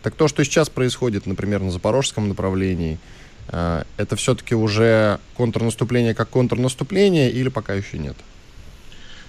[0.06, 3.00] Так то, что сейчас происходит, например, на запорожском направлении,
[3.48, 8.16] э, это все-таки уже контрнаступление как контрнаступление или пока еще нет?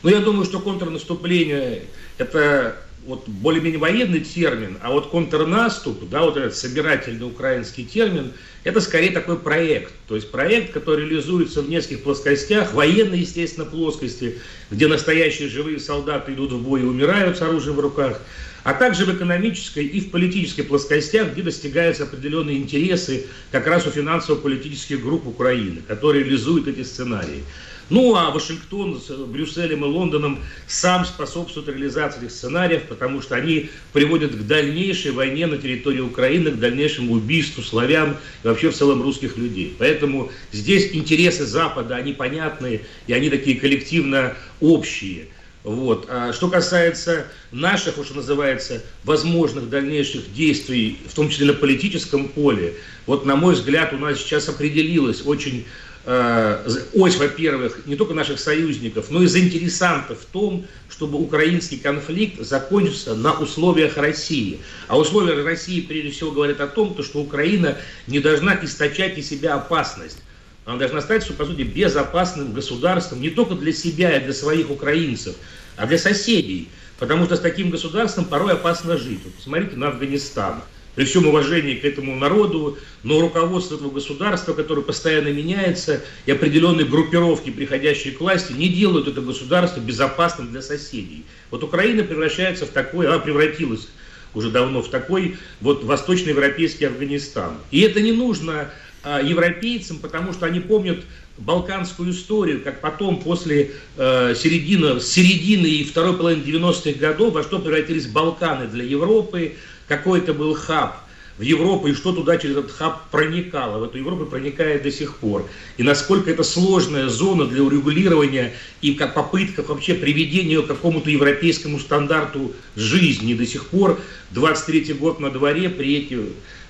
[0.03, 1.85] Ну, я думаю, что контрнаступление–
[2.19, 8.33] это вот более-менее военный термин, а вот контрнаступ, да, вот этот собирательный украинский термин,
[8.65, 9.93] это скорее такой проект.
[10.09, 14.39] То есть проект, который реализуется в нескольких плоскостях, военной, естественно, плоскости,
[14.71, 18.21] где настоящие живые солдаты идут в бой и умирают с оружием в руках,
[18.65, 23.91] а также в экономической и в политической плоскостях, где достигаются определенные интересы как раз у
[23.91, 27.45] финансово-политических групп Украины, которые реализуют эти сценарии.
[27.89, 33.71] Ну а Вашингтон с Брюсселем и Лондоном сам способствует реализации этих сценариев, потому что они
[33.93, 39.03] приводят к дальнейшей войне на территории Украины, к дальнейшему убийству славян и вообще в целом
[39.03, 39.77] русских людей.
[39.79, 45.27] Поэтому здесь интересы Запада, они понятные, и они такие коллективно общие.
[45.63, 46.07] Вот.
[46.09, 52.75] А что касается наших, что называется, возможных дальнейших действий, в том числе на политическом поле,
[53.07, 55.65] вот, на мой взгляд, у нас сейчас определилась очень
[56.07, 63.17] ось, во-первых, не только наших союзников, но и заинтересантов в том, чтобы украинский конфликт закончился
[63.17, 64.61] на условиях России.
[64.87, 69.55] А условия России, прежде всего, говорят о том, что Украина не должна источать из себя
[69.55, 70.19] опасность.
[70.65, 75.35] Она должна стать, по сути, безопасным государством не только для себя и для своих украинцев,
[75.77, 76.69] а для соседей.
[77.01, 79.21] Потому что с таким государством порой опасно жить.
[79.25, 80.63] Вот посмотрите на Афганистан.
[80.97, 86.87] При всем уважении к этому народу, но руководство этого государства, которое постоянно меняется, и определенные
[86.87, 91.25] группировки, приходящие к власти, не делают это государство безопасным для соседей.
[91.51, 93.89] Вот Украина превращается в такой, она превратилась
[94.33, 97.59] уже давно в такой вот восточноевропейский Афганистан.
[97.71, 98.71] И это не нужно
[99.03, 101.05] а, европейцам, потому что они помнят
[101.39, 107.59] балканскую историю, как потом после э, середины, середины и второй половины 90-х годов, во что
[107.59, 109.57] превратились Балканы для Европы,
[109.89, 110.99] какой это был хаб
[111.39, 115.17] в Европу, и что туда через этот хаб проникало, в эту Европу проникает до сих
[115.17, 115.47] пор.
[115.77, 121.79] И насколько это сложная зона для урегулирования и как попытка вообще приведения к какому-то европейскому
[121.79, 124.01] стандарту жизни до сих пор.
[124.35, 126.21] 23-й год на дворе, приедете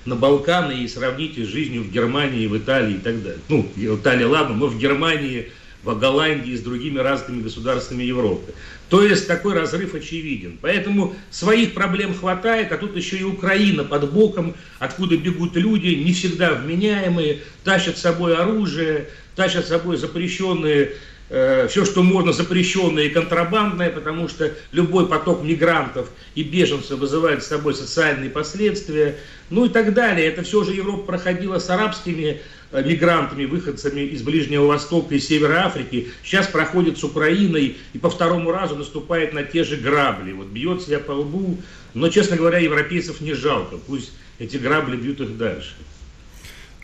[0.05, 3.39] на Балканы и сравните с жизнью в Германии, в Италии и так далее.
[3.47, 5.51] Ну, Италия, ладно, но в Германии,
[5.83, 8.53] в Голландии с другими разными государствами Европы.
[8.89, 10.57] То есть такой разрыв очевиден.
[10.61, 16.13] Поэтому своих проблем хватает, а тут еще и Украина под боком, откуда бегут люди, не
[16.13, 20.93] всегда вменяемые, тащат с собой оружие, тащат с собой запрещенные
[21.29, 27.43] Э, все, что можно, запрещенное и контрабандное, потому что любой поток мигрантов и беженцев вызывает
[27.43, 29.17] с собой социальные последствия,
[29.49, 30.25] ну и так далее.
[30.25, 35.65] Это все же Европа проходила с арабскими э, мигрантами, выходцами из Ближнего Востока и Севера
[35.65, 40.31] Африки, сейчас проходит с Украиной и по второму разу наступает на те же грабли.
[40.31, 41.57] Вот бьет себя по лбу,
[41.93, 45.73] но, честно говоря, европейцев не жалко, пусть эти грабли бьют их дальше.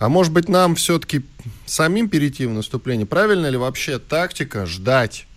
[0.04, 1.22] А может быть, нам все-таки
[1.66, 3.06] самим перейти в наступление?
[3.06, 5.28] Правильно ли вообще тактика ждать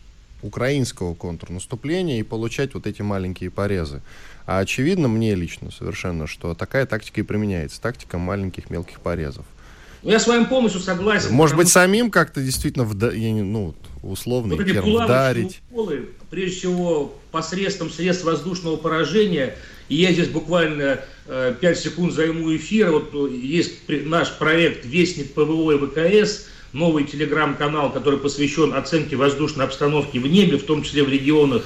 [0.42, 4.02] украинского контрнаступления и получать вот эти маленькие порезы?
[4.44, 7.81] А очевидно мне лично совершенно, что такая тактика и применяется.
[7.81, 9.46] Тактика маленьких мелких порезов.
[10.02, 11.33] Ну, я с вами полностью согласен.
[11.33, 13.12] Может быть, самим как-то действительно, вда...
[13.12, 15.61] ну, условно, вот термин, вдарить.
[15.70, 19.55] Уколы, прежде всего, посредством средств воздушного поражения,
[19.88, 22.90] и я здесь буквально 5 э, секунд займу эфира.
[22.90, 25.79] Вот э, есть наш проект «Вестник ПВО и
[26.25, 31.62] ВКС», новый телеграм-канал, который посвящен оценке воздушной обстановки в небе, в том числе в регионах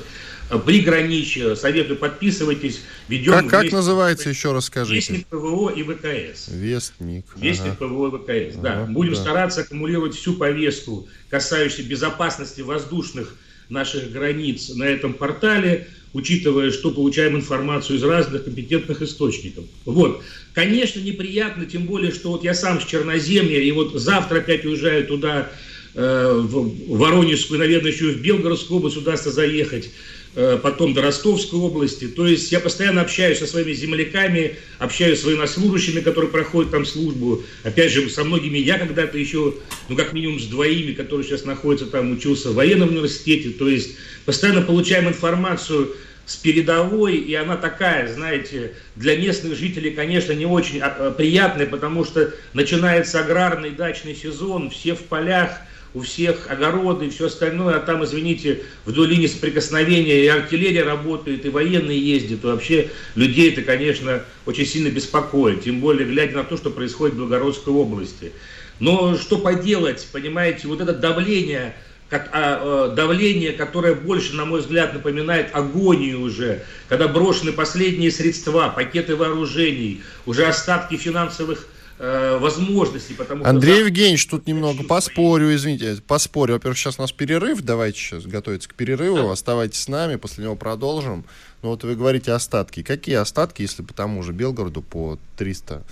[0.51, 1.55] э, приграничья.
[1.55, 2.83] Советую, подписывайтесь.
[3.09, 5.13] Ведем как, как называется, еще раз скажите?
[5.13, 6.49] Вестник ПВО и ВКС.
[6.49, 7.27] Вестник.
[7.37, 7.87] Вестник ага.
[7.87, 8.87] ПВО и ВКС, ага, да.
[8.87, 9.21] Будем да.
[9.21, 13.35] стараться аккумулировать всю повестку, касающуюся безопасности воздушных
[13.71, 19.65] наших границ на этом портале учитывая, что получаем информацию из разных компетентных источников.
[19.85, 20.23] Вот.
[20.53, 25.07] Конечно, неприятно, тем более, что вот я сам с Черноземья, и вот завтра опять уезжаю
[25.07, 25.51] туда,
[25.95, 29.91] э, в Воронежскую, наверное, еще и в Белгородскую область удастся заехать.
[30.37, 32.07] Э, потом до Ростовской области.
[32.07, 37.43] То есть я постоянно общаюсь со своими земляками, общаюсь с военнослужащими, которые проходят там службу.
[37.65, 39.55] Опять же, со многими я когда-то еще,
[39.89, 43.51] ну как минимум с двоими, которые сейчас находятся там, учился в военном университете.
[43.51, 50.31] То есть постоянно получаем информацию с передовой, и она такая, знаете, для местных жителей, конечно,
[50.31, 55.61] не очень а, а, приятная, потому что начинается аграрный дачный сезон, все в полях,
[55.93, 61.45] у всех огороды и все остальное, а там, извините, вдоль линии соприкосновения и артиллерия работает,
[61.45, 66.45] и военные ездят, и вообще людей это, конечно, очень сильно беспокоит, тем более глядя на
[66.45, 68.33] то, что происходит в Белгородской области.
[68.79, 71.75] Но что поделать, понимаете, вот это давление,
[72.11, 78.73] а, а, давление, которое больше, на мой взгляд, напоминает агонию уже, когда брошены последние средства,
[78.75, 81.70] пакеты вооружений, уже остатки финансовых Э,
[82.01, 83.15] возможностей.
[83.15, 86.55] Потому Андрей что Евгеньевич, тут немного поспорю, извините, поспорю.
[86.55, 89.33] Во-первых, сейчас у нас перерыв, давайте сейчас готовиться к перерыву, да.
[89.33, 91.25] оставайтесь с нами, после него продолжим.
[91.63, 92.83] Ну вот вы говорите остатки.
[92.83, 95.83] Какие остатки, если по тому же Белгороду по 300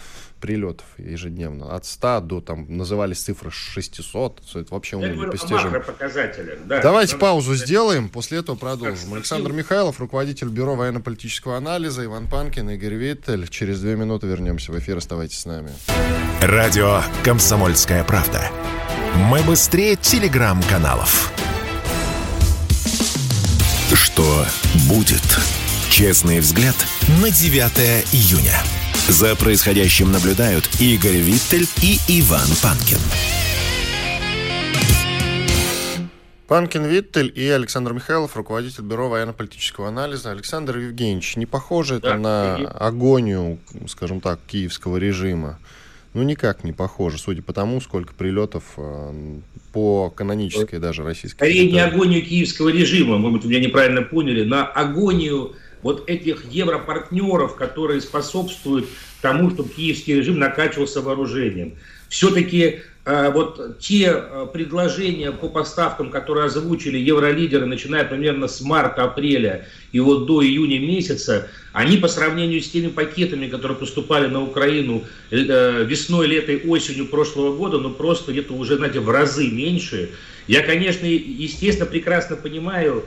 [0.40, 1.74] прилетов ежедневно.
[1.74, 4.42] От 100 до, там, назывались цифры 600.
[4.54, 5.82] Это вообще умно непостижимо.
[6.64, 7.20] Да, Давайте Нам...
[7.20, 9.14] паузу сделаем, после этого продолжим.
[9.14, 13.48] Александр Михайлов, руководитель Бюро военно-политического анализа, Иван Панкин, Игорь Виттель.
[13.48, 14.96] Через две минуты вернемся в эфир.
[14.98, 15.70] Оставайтесь с нами.
[16.40, 18.42] Радио «Комсомольская правда».
[19.16, 21.32] Мы быстрее телеграм-каналов.
[23.94, 24.44] Что
[24.88, 25.22] будет?
[25.88, 26.76] Честный взгляд
[27.20, 28.62] на 9 июня.
[29.08, 32.98] За происходящим наблюдают Игорь Виттель и Иван Панкин.
[36.46, 40.30] Панкин Виттель и Александр Михайлов, руководитель Бюро военно-политического анализа.
[40.30, 42.64] Александр Евгеньевич, не похоже это да, на и...
[42.64, 45.58] агонию, скажем так, киевского режима?
[46.12, 49.38] Ну, никак не похоже, судя по тому, сколько прилетов э,
[49.72, 54.44] по канонической даже российской Скорее не агонию киевского режима, может быть, вы меня неправильно поняли,
[54.44, 58.86] на агонию вот этих европартнеров, которые способствуют
[59.22, 61.74] тому, чтобы киевский режим накачивался вооружением.
[62.08, 69.66] Все-таки э, вот те э, предложения по поставкам, которые озвучили евролидеры, начиная примерно с марта-апреля
[69.92, 75.04] и вот до июня месяца, они по сравнению с теми пакетами, которые поступали на Украину
[75.30, 80.10] э, весной, летой, осенью прошлого года, ну просто где-то уже, знаете, в разы меньше.
[80.46, 83.04] Я, конечно, естественно, прекрасно понимаю,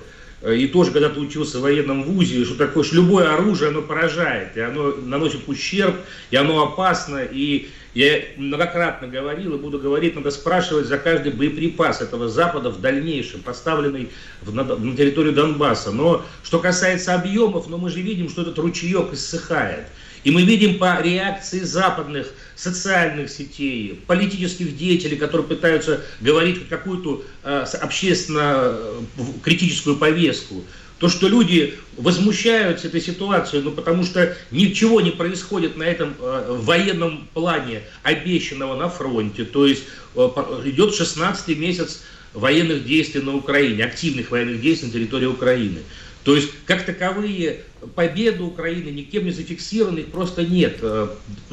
[0.48, 4.60] и тоже когда-то учился в военном вузе, что такое, что любое оружие, оно поражает, и
[4.60, 5.96] оно наносит ущерб,
[6.32, 12.02] и оно опасно, и я многократно говорил и буду говорить, надо спрашивать за каждый боеприпас
[12.02, 14.10] этого Запада в дальнейшем, поставленный
[14.42, 15.92] в, на, на территорию Донбасса.
[15.92, 19.88] Но что касается объемов, но мы же видим, что этот ручеек иссыхает.
[20.24, 22.32] И мы видим по реакции западных
[22.62, 28.78] социальных сетей, политических деятелей, которые пытаются говорить какую-то э, общественно
[29.43, 30.64] критическую повестку,
[30.99, 36.55] то, что люди возмущаются этой ситуацией, ну потому что ничего не происходит на этом э,
[36.59, 39.43] военном плане, обещанного на фронте.
[39.43, 39.86] То есть
[40.16, 40.30] э,
[40.66, 42.03] идет 16 месяц
[42.36, 45.80] военных действий на Украине, активных военных действий на территории Украины.
[46.24, 47.61] То есть, как таковые
[47.95, 50.78] победы Украины никем не зафиксированы, их просто нет.
[50.82, 51.07] Э,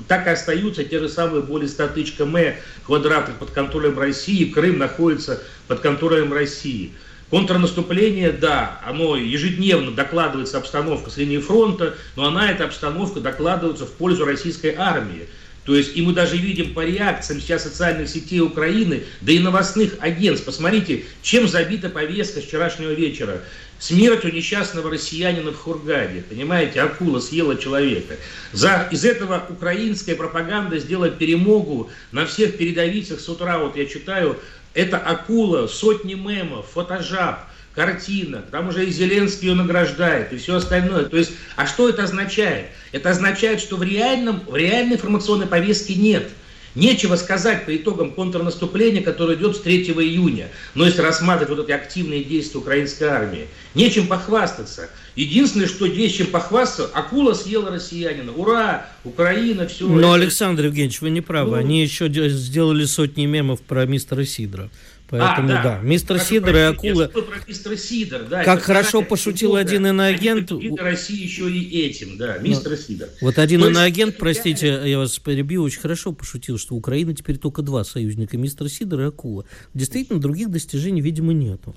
[0.07, 4.45] так и остаются те же самые более 100 тысяч км квадратных под контролем России.
[4.45, 6.93] Крым находится под контролем России.
[7.31, 13.93] Контрнаступление, да, оно ежедневно докладывается обстановка с линии фронта, но она, эта обстановка, докладывается в
[13.93, 15.29] пользу российской армии.
[15.69, 19.97] То есть, и мы даже видим по реакциям сейчас социальных сетей Украины, да и новостных
[20.01, 20.47] агентств.
[20.47, 23.43] Посмотрите, чем забита повестка вчерашнего вечера.
[23.79, 26.23] Смерть у несчастного россиянина в Хургаде.
[26.29, 28.17] Понимаете, акула съела человека.
[28.53, 33.59] За, из этого украинская пропаганда сделала перемогу на всех передовицах с утра.
[33.59, 34.37] Вот я читаю,
[34.75, 37.39] это акула, сотни мемов, фотожаб,
[37.73, 38.47] картинок.
[38.51, 41.05] Там уже и Зеленский ее награждает, и все остальное.
[41.05, 42.67] То есть, а что это означает?
[42.91, 46.29] Это означает, что в, реальном, в реальной информационной повестке нет–
[46.75, 50.49] Нечего сказать по итогам контрнаступления, которое идет с 3 июня.
[50.75, 54.89] Но если рассматривать вот эти активные действия украинской армии, нечем похвастаться.
[55.17, 58.33] Единственное, что есть чем похвастаться, акула съела россиянина.
[58.33, 58.89] Ура!
[59.03, 59.89] Украина, все.
[59.89, 60.25] Но, это...
[60.25, 61.51] Александр Евгеньевич, вы не правы.
[61.51, 61.57] Ну...
[61.57, 64.71] Они еще сделали сотни мемов про мистера Сидора.
[65.11, 65.63] Поэтому, а, да.
[65.63, 67.11] да, мистер как Сидор и акула...
[67.47, 68.45] мистер Сидор, да.
[68.45, 69.63] Как хорошо пошутил много.
[69.63, 70.53] один иноагент...
[70.79, 73.09] России еще и этим, да, мистер Но, Сидор.
[73.23, 74.85] Вот один То иноагент, есть, простите, я...
[74.85, 79.01] я вас перебью, очень хорошо пошутил, что у Украины теперь только два союзника, мистер Сидор
[79.01, 79.47] и акула.
[79.73, 81.75] Действительно, других достижений, видимо, нету.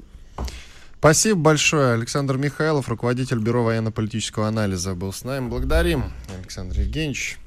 [0.99, 1.93] Спасибо большое.
[1.93, 5.47] Александр Михайлов, руководитель Бюро военно-политического анализа, был с нами.
[5.47, 6.03] Благодарим,
[6.37, 7.39] Александр Евгеньевич.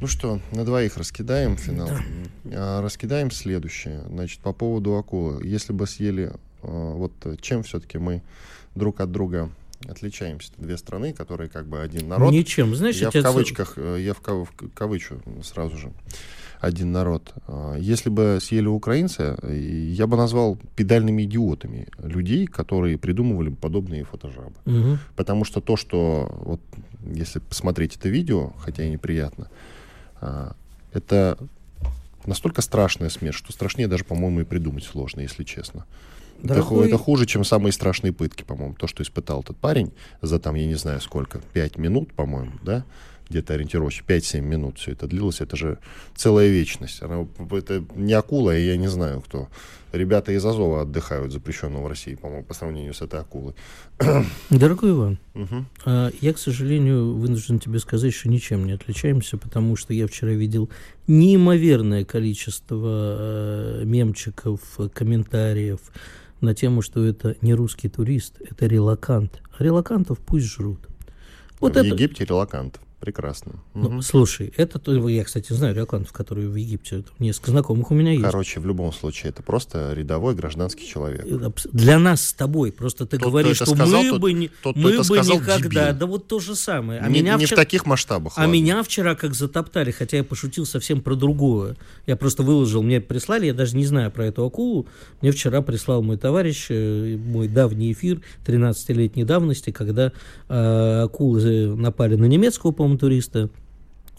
[0.00, 1.88] Ну что, на двоих раскидаем финал.
[2.44, 2.78] Да.
[2.78, 4.02] А, раскидаем следующее.
[4.08, 5.46] Значит, по поводу акулы.
[5.46, 6.32] Если бы съели,
[6.62, 8.22] а, вот чем все-таки мы
[8.74, 9.50] друг от друга
[9.86, 10.52] отличаемся?
[10.56, 12.32] Две страны, которые как бы один народ.
[12.32, 15.92] Ничем, знаешь, я в кавычках, э, я в, кав, в кавычу сразу же.
[16.60, 17.34] Один народ.
[17.46, 24.54] А, если бы съели украинцы, я бы назвал педальными идиотами людей, которые придумывали подобные фотожабы.
[24.64, 24.98] Угу.
[25.14, 26.60] Потому что то, что вот
[27.04, 29.48] если посмотреть это видео, хотя и неприятно,
[30.92, 31.38] это
[32.26, 35.86] настолько страшная смерть, что страшнее даже, по-моему, и придумать сложно, если честно.
[36.42, 36.86] Дорогой...
[36.86, 38.74] Это, это хуже, чем самые страшные пытки, по-моему.
[38.74, 39.92] То, что испытал этот парень
[40.22, 42.84] за там, я не знаю сколько, пять минут, по-моему, да,
[43.30, 45.78] где-то ориентировочно 5-7 минут все это длилось, это же
[46.14, 47.02] целая вечность.
[47.02, 49.48] Она, это не акула, и я не знаю кто.
[49.92, 53.54] Ребята из Азова отдыхают, запрещенного в России, по-моему, по сравнению с этой акулой.
[54.50, 55.64] Дорогой Иван, угу.
[56.20, 60.70] я, к сожалению, вынужден тебе сказать, что ничем не отличаемся, потому что я вчера видел
[61.08, 64.60] неимоверное количество э, мемчиков,
[64.92, 65.80] комментариев
[66.40, 69.40] на тему, что это не русский турист, это релакант.
[69.56, 70.88] А релакантов пусть жрут.
[71.58, 71.86] Вот в это...
[71.86, 72.82] Египте релакантов.
[73.00, 73.52] Прекрасно.
[73.72, 74.02] Ну, угу.
[74.02, 74.78] Слушай, это,
[75.08, 78.22] я, кстати, знаю релакантов, которые в Египте, несколько знакомых у меня есть.
[78.22, 81.24] Короче, в любом случае, это просто рядовой гражданский человек.
[81.24, 84.50] Э, для нас с тобой, просто ты тот, говоришь, что сказал, мы тот, бы, не,
[84.62, 85.98] тот, мы бы сказал, никогда, дебил.
[85.98, 87.00] да вот то же самое.
[87.00, 88.34] А не, меня не вчера, в таких масштабах.
[88.36, 88.52] А ладно.
[88.52, 91.76] меня вчера как затоптали, хотя я пошутил совсем про другое.
[92.06, 94.86] Я просто выложил, мне прислали, я даже не знаю про эту акулу,
[95.22, 100.12] мне вчера прислал мой товарищ, э, мой давний эфир 13-летней давности, когда
[100.50, 103.50] э, акулы напали на немецкого, по-моему, туриста,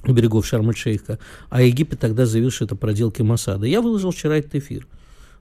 [0.03, 1.19] у берегов Шарм-эль-Шейха,
[1.49, 3.67] а Египет тогда заявил, что это проделки Масада.
[3.67, 4.87] Я выложил вчера этот эфир.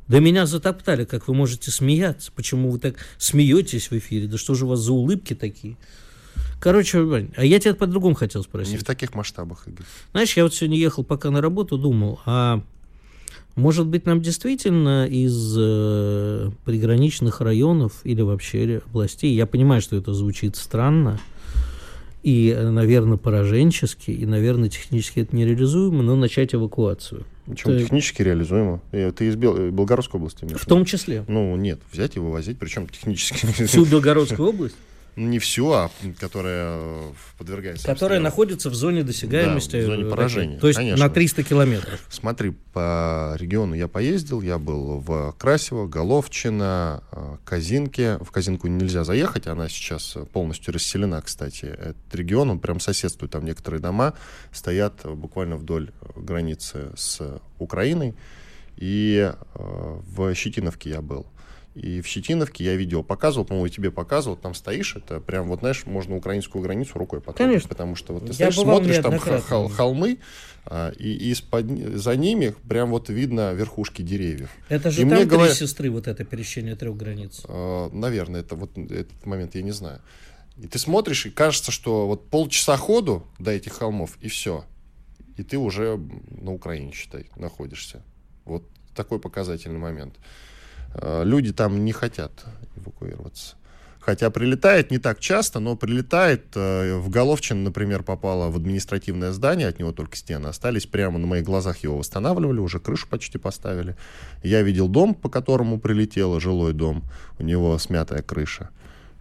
[0.09, 2.33] Да меня затоптали, как вы можете смеяться.
[2.35, 4.27] Почему вы так смеетесь в эфире?
[4.27, 5.77] Да что же у вас за улыбки такие?
[6.61, 8.73] Короче, Вань, а я тебя по-другому хотел спросить.
[8.73, 9.87] Не в таких масштабах, Игорь.
[10.11, 12.63] Знаешь, я вот сегодня ехал пока на работу, думал, а
[13.55, 20.13] может быть нам действительно из э, приграничных районов или вообще областей, я понимаю, что это
[20.13, 21.19] звучит странно,
[22.23, 27.25] и, наверное, пораженчески, и, наверное, технически это нереализуемо, но начать эвакуацию.
[27.47, 28.81] Почему Это- технически реализуемо?
[28.93, 31.25] Э, Ты из Бел- Белгородской области В том числе.
[31.29, 33.47] Ну, нет, взять и вывозить, причем технически.
[33.67, 34.77] Всю Белгородскую область,
[35.17, 38.23] Не всю, а которая э, подвергается которая обстрелу.
[38.23, 39.73] находится в зоне досягаемости.
[39.73, 40.59] Да, в зоне э, поражения.
[40.59, 41.05] То есть конечно.
[41.05, 42.01] на 300 километров.
[42.09, 48.19] Смотри, по региону я поездил, я был в Красиво, Головчино, э, Казинке.
[48.19, 51.67] В Казинку нельзя заехать, она сейчас полностью расселена, кстати.
[51.67, 54.15] Этот регион, он прям соседствует, там некоторые дома
[54.53, 58.15] стоят буквально вдоль границы с Украиной.
[58.77, 61.27] И в Щетиновке я был.
[61.75, 65.61] И в Щетиновке я видео показывал, по-моему, и тебе показывал, там стоишь, это прям, вот
[65.61, 67.69] знаешь, можно украинскую границу рукой потрогать, Конечно.
[67.69, 70.19] потому что вот ты стоишь, смотришь, там хол- холмы,
[70.65, 71.67] а, и, из-под
[71.97, 74.51] за ними прям вот видно верхушки деревьев.
[74.69, 77.43] Это же И там мне три говорят- сестры, вот это пересечение трех границ.
[77.47, 80.01] Э, Наверное, это вот этот момент я не знаю.
[80.57, 84.65] И ты смотришь, и кажется, что вот полчаса ходу до этих холмов, и все.
[85.37, 85.99] И ты уже
[86.31, 88.03] на Украине, считай, находишься.
[88.45, 88.65] Вот
[88.95, 90.17] такой показательный момент.
[90.95, 92.33] Э, Люди там не хотят
[92.77, 93.57] эвакуироваться.
[94.01, 96.47] Хотя прилетает не так часто, но прилетает.
[96.55, 100.87] э, В Головчин, например, попало в административное здание, от него только стены остались.
[100.87, 103.97] Прямо на моих глазах его восстанавливали, уже крышу почти поставили.
[104.43, 107.05] Я видел дом, по которому прилетело, жилой дом.
[107.39, 108.71] У него смятая крыша.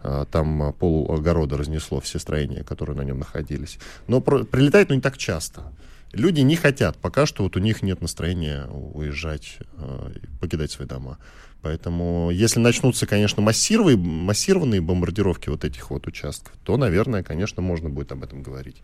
[0.02, 3.78] А, Там пол огорода разнесло все строения, которые на нем находились.
[4.06, 5.72] Но прилетает, но не так часто.
[6.12, 11.18] Люди не хотят, пока что вот у них нет настроения уезжать, э, покидать свои дома.
[11.62, 17.90] Поэтому, если начнутся, конечно, массированные, массированные бомбардировки вот этих вот участков, то, наверное, конечно, можно
[17.90, 18.76] будет об этом говорить.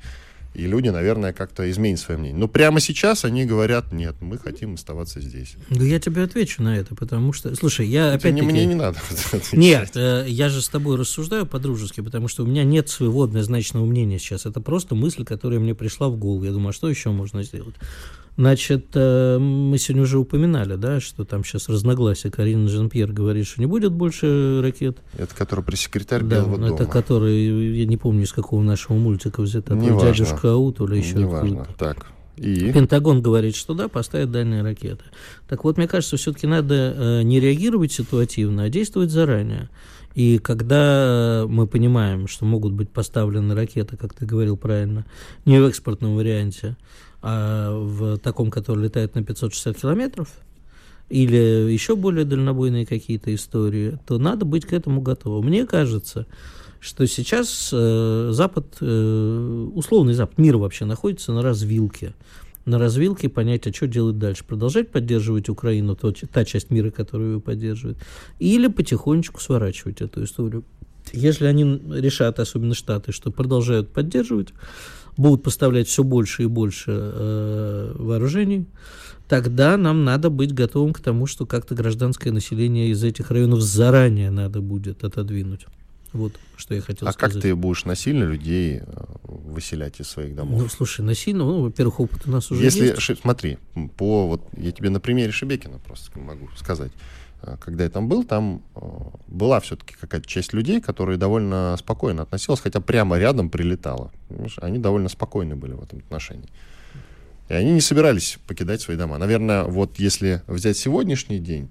[0.56, 2.38] И люди, наверное, как-то изменят свое мнение.
[2.38, 5.56] Но прямо сейчас они говорят, нет, мы хотим оставаться здесь.
[5.70, 7.54] Да я тебе отвечу на это, потому что...
[7.54, 8.98] Слушай, я Это не- мне не надо.
[9.10, 9.52] отвечать.
[9.52, 13.84] Нет, э, я же с тобой рассуждаю по-дружески, потому что у меня нет своего однозначного
[13.84, 14.46] мнения сейчас.
[14.46, 16.44] Это просто мысль, которая мне пришла в голову.
[16.44, 17.74] Я думаю, а что еще можно сделать?
[18.38, 22.30] Значит, э, мы сегодня уже упоминали, да, что там сейчас разногласия.
[22.30, 24.98] Карина Жан-Пьер говорит, что не будет больше ракет.
[25.16, 26.74] Это который пресс-секретарь Да, Белого но дома.
[26.74, 29.68] это который, я не помню, из какого нашего мультика взято.
[29.68, 30.08] То ли Неважно.
[30.10, 31.66] дядюшка Ау, то ли еще Неважно.
[31.78, 32.06] Так.
[32.36, 32.70] И?
[32.72, 35.04] Пентагон говорит, что да, поставят дальние ракеты.
[35.48, 39.70] Так вот, мне кажется, все-таки надо э, не реагировать ситуативно, а действовать заранее.
[40.14, 45.04] И когда мы понимаем, что могут быть поставлены ракеты, как ты говорил правильно,
[45.44, 46.76] не в экспортном варианте,
[47.22, 50.28] а в таком, который летает на 560 километров,
[51.08, 55.46] или еще более дальнобойные какие-то истории, то надо быть к этому готовым.
[55.46, 56.26] Мне кажется,
[56.80, 62.14] что сейчас э, Запад, э, условный Запад, мир вообще находится на развилке.
[62.64, 64.44] На развилке понять, а что делать дальше.
[64.44, 67.98] Продолжать поддерживать Украину, то, та часть мира, которую ее поддерживает,
[68.38, 70.64] или потихонечку сворачивать эту историю.
[71.12, 74.48] Если они решат, особенно Штаты, что продолжают поддерживать,
[75.16, 78.66] будут поставлять все больше и больше э, вооружений,
[79.28, 84.30] тогда нам надо быть готовым к тому, что как-то гражданское население из этих районов заранее
[84.30, 85.66] надо будет отодвинуть.
[86.16, 87.34] Вот что я хотел А сказать.
[87.34, 90.60] как ты будешь насильно людей э, выселять из своих домов?
[90.62, 93.00] Ну, слушай, насильно, ну, во-первых, опыт у нас уже Если, есть.
[93.00, 93.58] Ши- смотри,
[93.96, 96.90] по вот я тебе на примере Шебекина просто могу сказать.
[97.42, 98.80] Э, Когда я там был, там э,
[99.28, 104.10] была все-таки какая-то часть людей, которые довольно спокойно относилась, хотя прямо рядом прилетало.
[104.28, 106.48] Понимаешь, Они довольно спокойны были в этом отношении.
[107.48, 109.18] И они не собирались покидать свои дома.
[109.18, 111.68] Наверное, вот если взять сегодняшний день,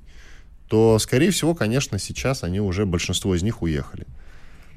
[0.70, 4.08] то, скорее всего, конечно, сейчас они уже, большинство из них уехали.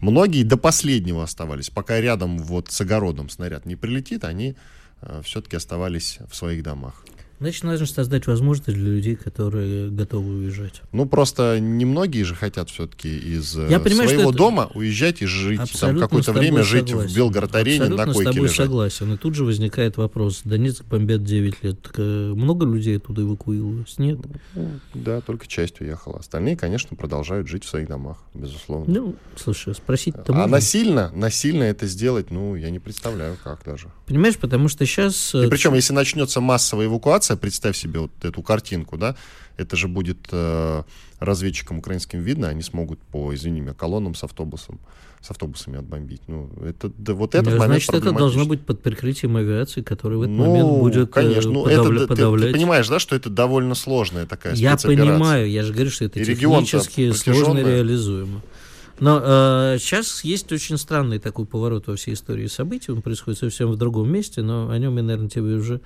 [0.00, 1.70] Многие до последнего оставались.
[1.70, 4.56] Пока рядом вот с огородом снаряд не прилетит, они
[5.22, 7.04] все-таки оставались в своих домах.
[7.40, 10.82] Значит, нужно создать возможность для людей, которые готовы уезжать.
[10.92, 15.58] Ну, просто немногие же хотят все-таки из э, Я понимаю, своего дома уезжать и жить.
[15.58, 17.10] Там Абсолютно с какое-то время жить согласен.
[17.10, 18.56] в Белгород-арене на с койке тобой лежать.
[18.56, 19.12] согласен.
[19.12, 20.40] И тут же возникает вопрос.
[20.44, 21.80] Донецк бомбят 9 лет.
[21.80, 23.98] Так, э, много людей оттуда эвакуировалось?
[23.98, 24.18] Нет.
[24.94, 26.18] Да, только часть уехала.
[26.18, 28.92] Остальные, конечно, продолжают жить в своих домах, безусловно.
[28.92, 30.46] Ну, слушай, спросить-то а можно.
[30.48, 33.88] насильно, насильно это сделать, ну, я не представляю, как даже.
[34.06, 35.34] Понимаешь, потому что сейчас...
[35.34, 39.14] И причем, если начнется массовая эвакуация, ситуация, представь себе вот эту картинку, да,
[39.56, 40.82] это же будет э,
[41.20, 44.78] разведчикам украинским видно, они смогут по, извини меня, колоннам с автобусом,
[45.20, 46.22] с автобусами отбомбить.
[46.28, 50.18] Ну, это, да, вот этот ну, момент Значит, это должно быть под прикрытием авиации, которая
[50.18, 51.50] в этот ну, момент будет конечно.
[51.50, 52.46] Ну, подавля, это, подавлять.
[52.48, 56.04] Ты, ты понимаешь, да, что это довольно сложная такая Я понимаю, я же говорю, что
[56.04, 58.42] это И технически сложно реализуемо.
[59.00, 62.90] Но э, сейчас есть очень странный такой поворот во всей истории событий.
[62.90, 65.80] Он происходит совсем в другом месте, но о нем я, наверное, тебе уже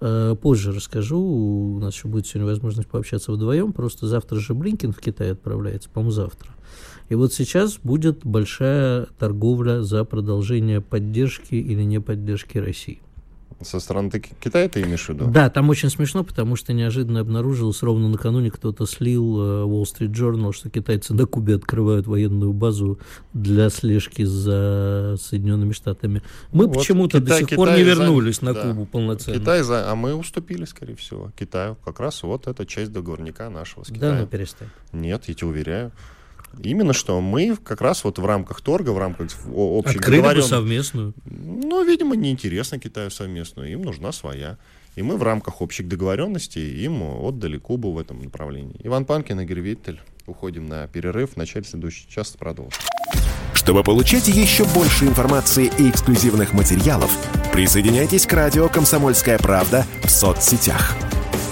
[0.00, 1.18] э, позже расскажу.
[1.18, 3.72] У нас еще будет сегодня возможность пообщаться вдвоем.
[3.72, 6.50] Просто завтра же Блинкин в Китай отправляется, по-моему, завтра.
[7.08, 13.00] И вот сейчас будет большая торговля за продолжение поддержки или не поддержки России.
[13.64, 15.26] Со стороны Китая ты имеешь в виду?
[15.26, 20.12] Да, там очень смешно, потому что неожиданно обнаружилось, ровно накануне кто-то слил э, Wall Street
[20.12, 22.98] Journal, что китайцы на Кубе открывают военную базу
[23.32, 26.22] для слежки за Соединенными Штатами.
[26.52, 28.62] Мы Ну вот, почему-то до Китай- сих пор Китай не за- вернулись на да.
[28.68, 29.38] Кубу полноценно.
[29.38, 29.90] Китай за...
[29.90, 31.76] А мы уступили, скорее всего, Китаю.
[31.84, 34.20] Как раз вот эта часть договорника нашего с Да, Китаем.
[34.20, 34.68] ну перестань.
[34.92, 35.92] Нет, я тебе уверяю.
[36.62, 40.42] Именно что мы как раз вот в рамках торга, в рамках общей Открыли бы договорен-
[40.42, 41.14] совместную.
[41.24, 44.58] Ну, видимо, неинтересно Китаю совместную, им нужна своя.
[44.94, 48.76] И мы в рамках общих договоренностей им отдали Кубу в этом направлении.
[48.84, 50.00] Иван Панкин, Игорь Виттель.
[50.26, 51.30] Уходим на перерыв.
[51.32, 52.78] В начале следующего часа продолжим.
[53.54, 57.10] Чтобы получать еще больше информации и эксклюзивных материалов,
[57.52, 60.94] присоединяйтесь к радио «Комсомольская правда» в соцсетях.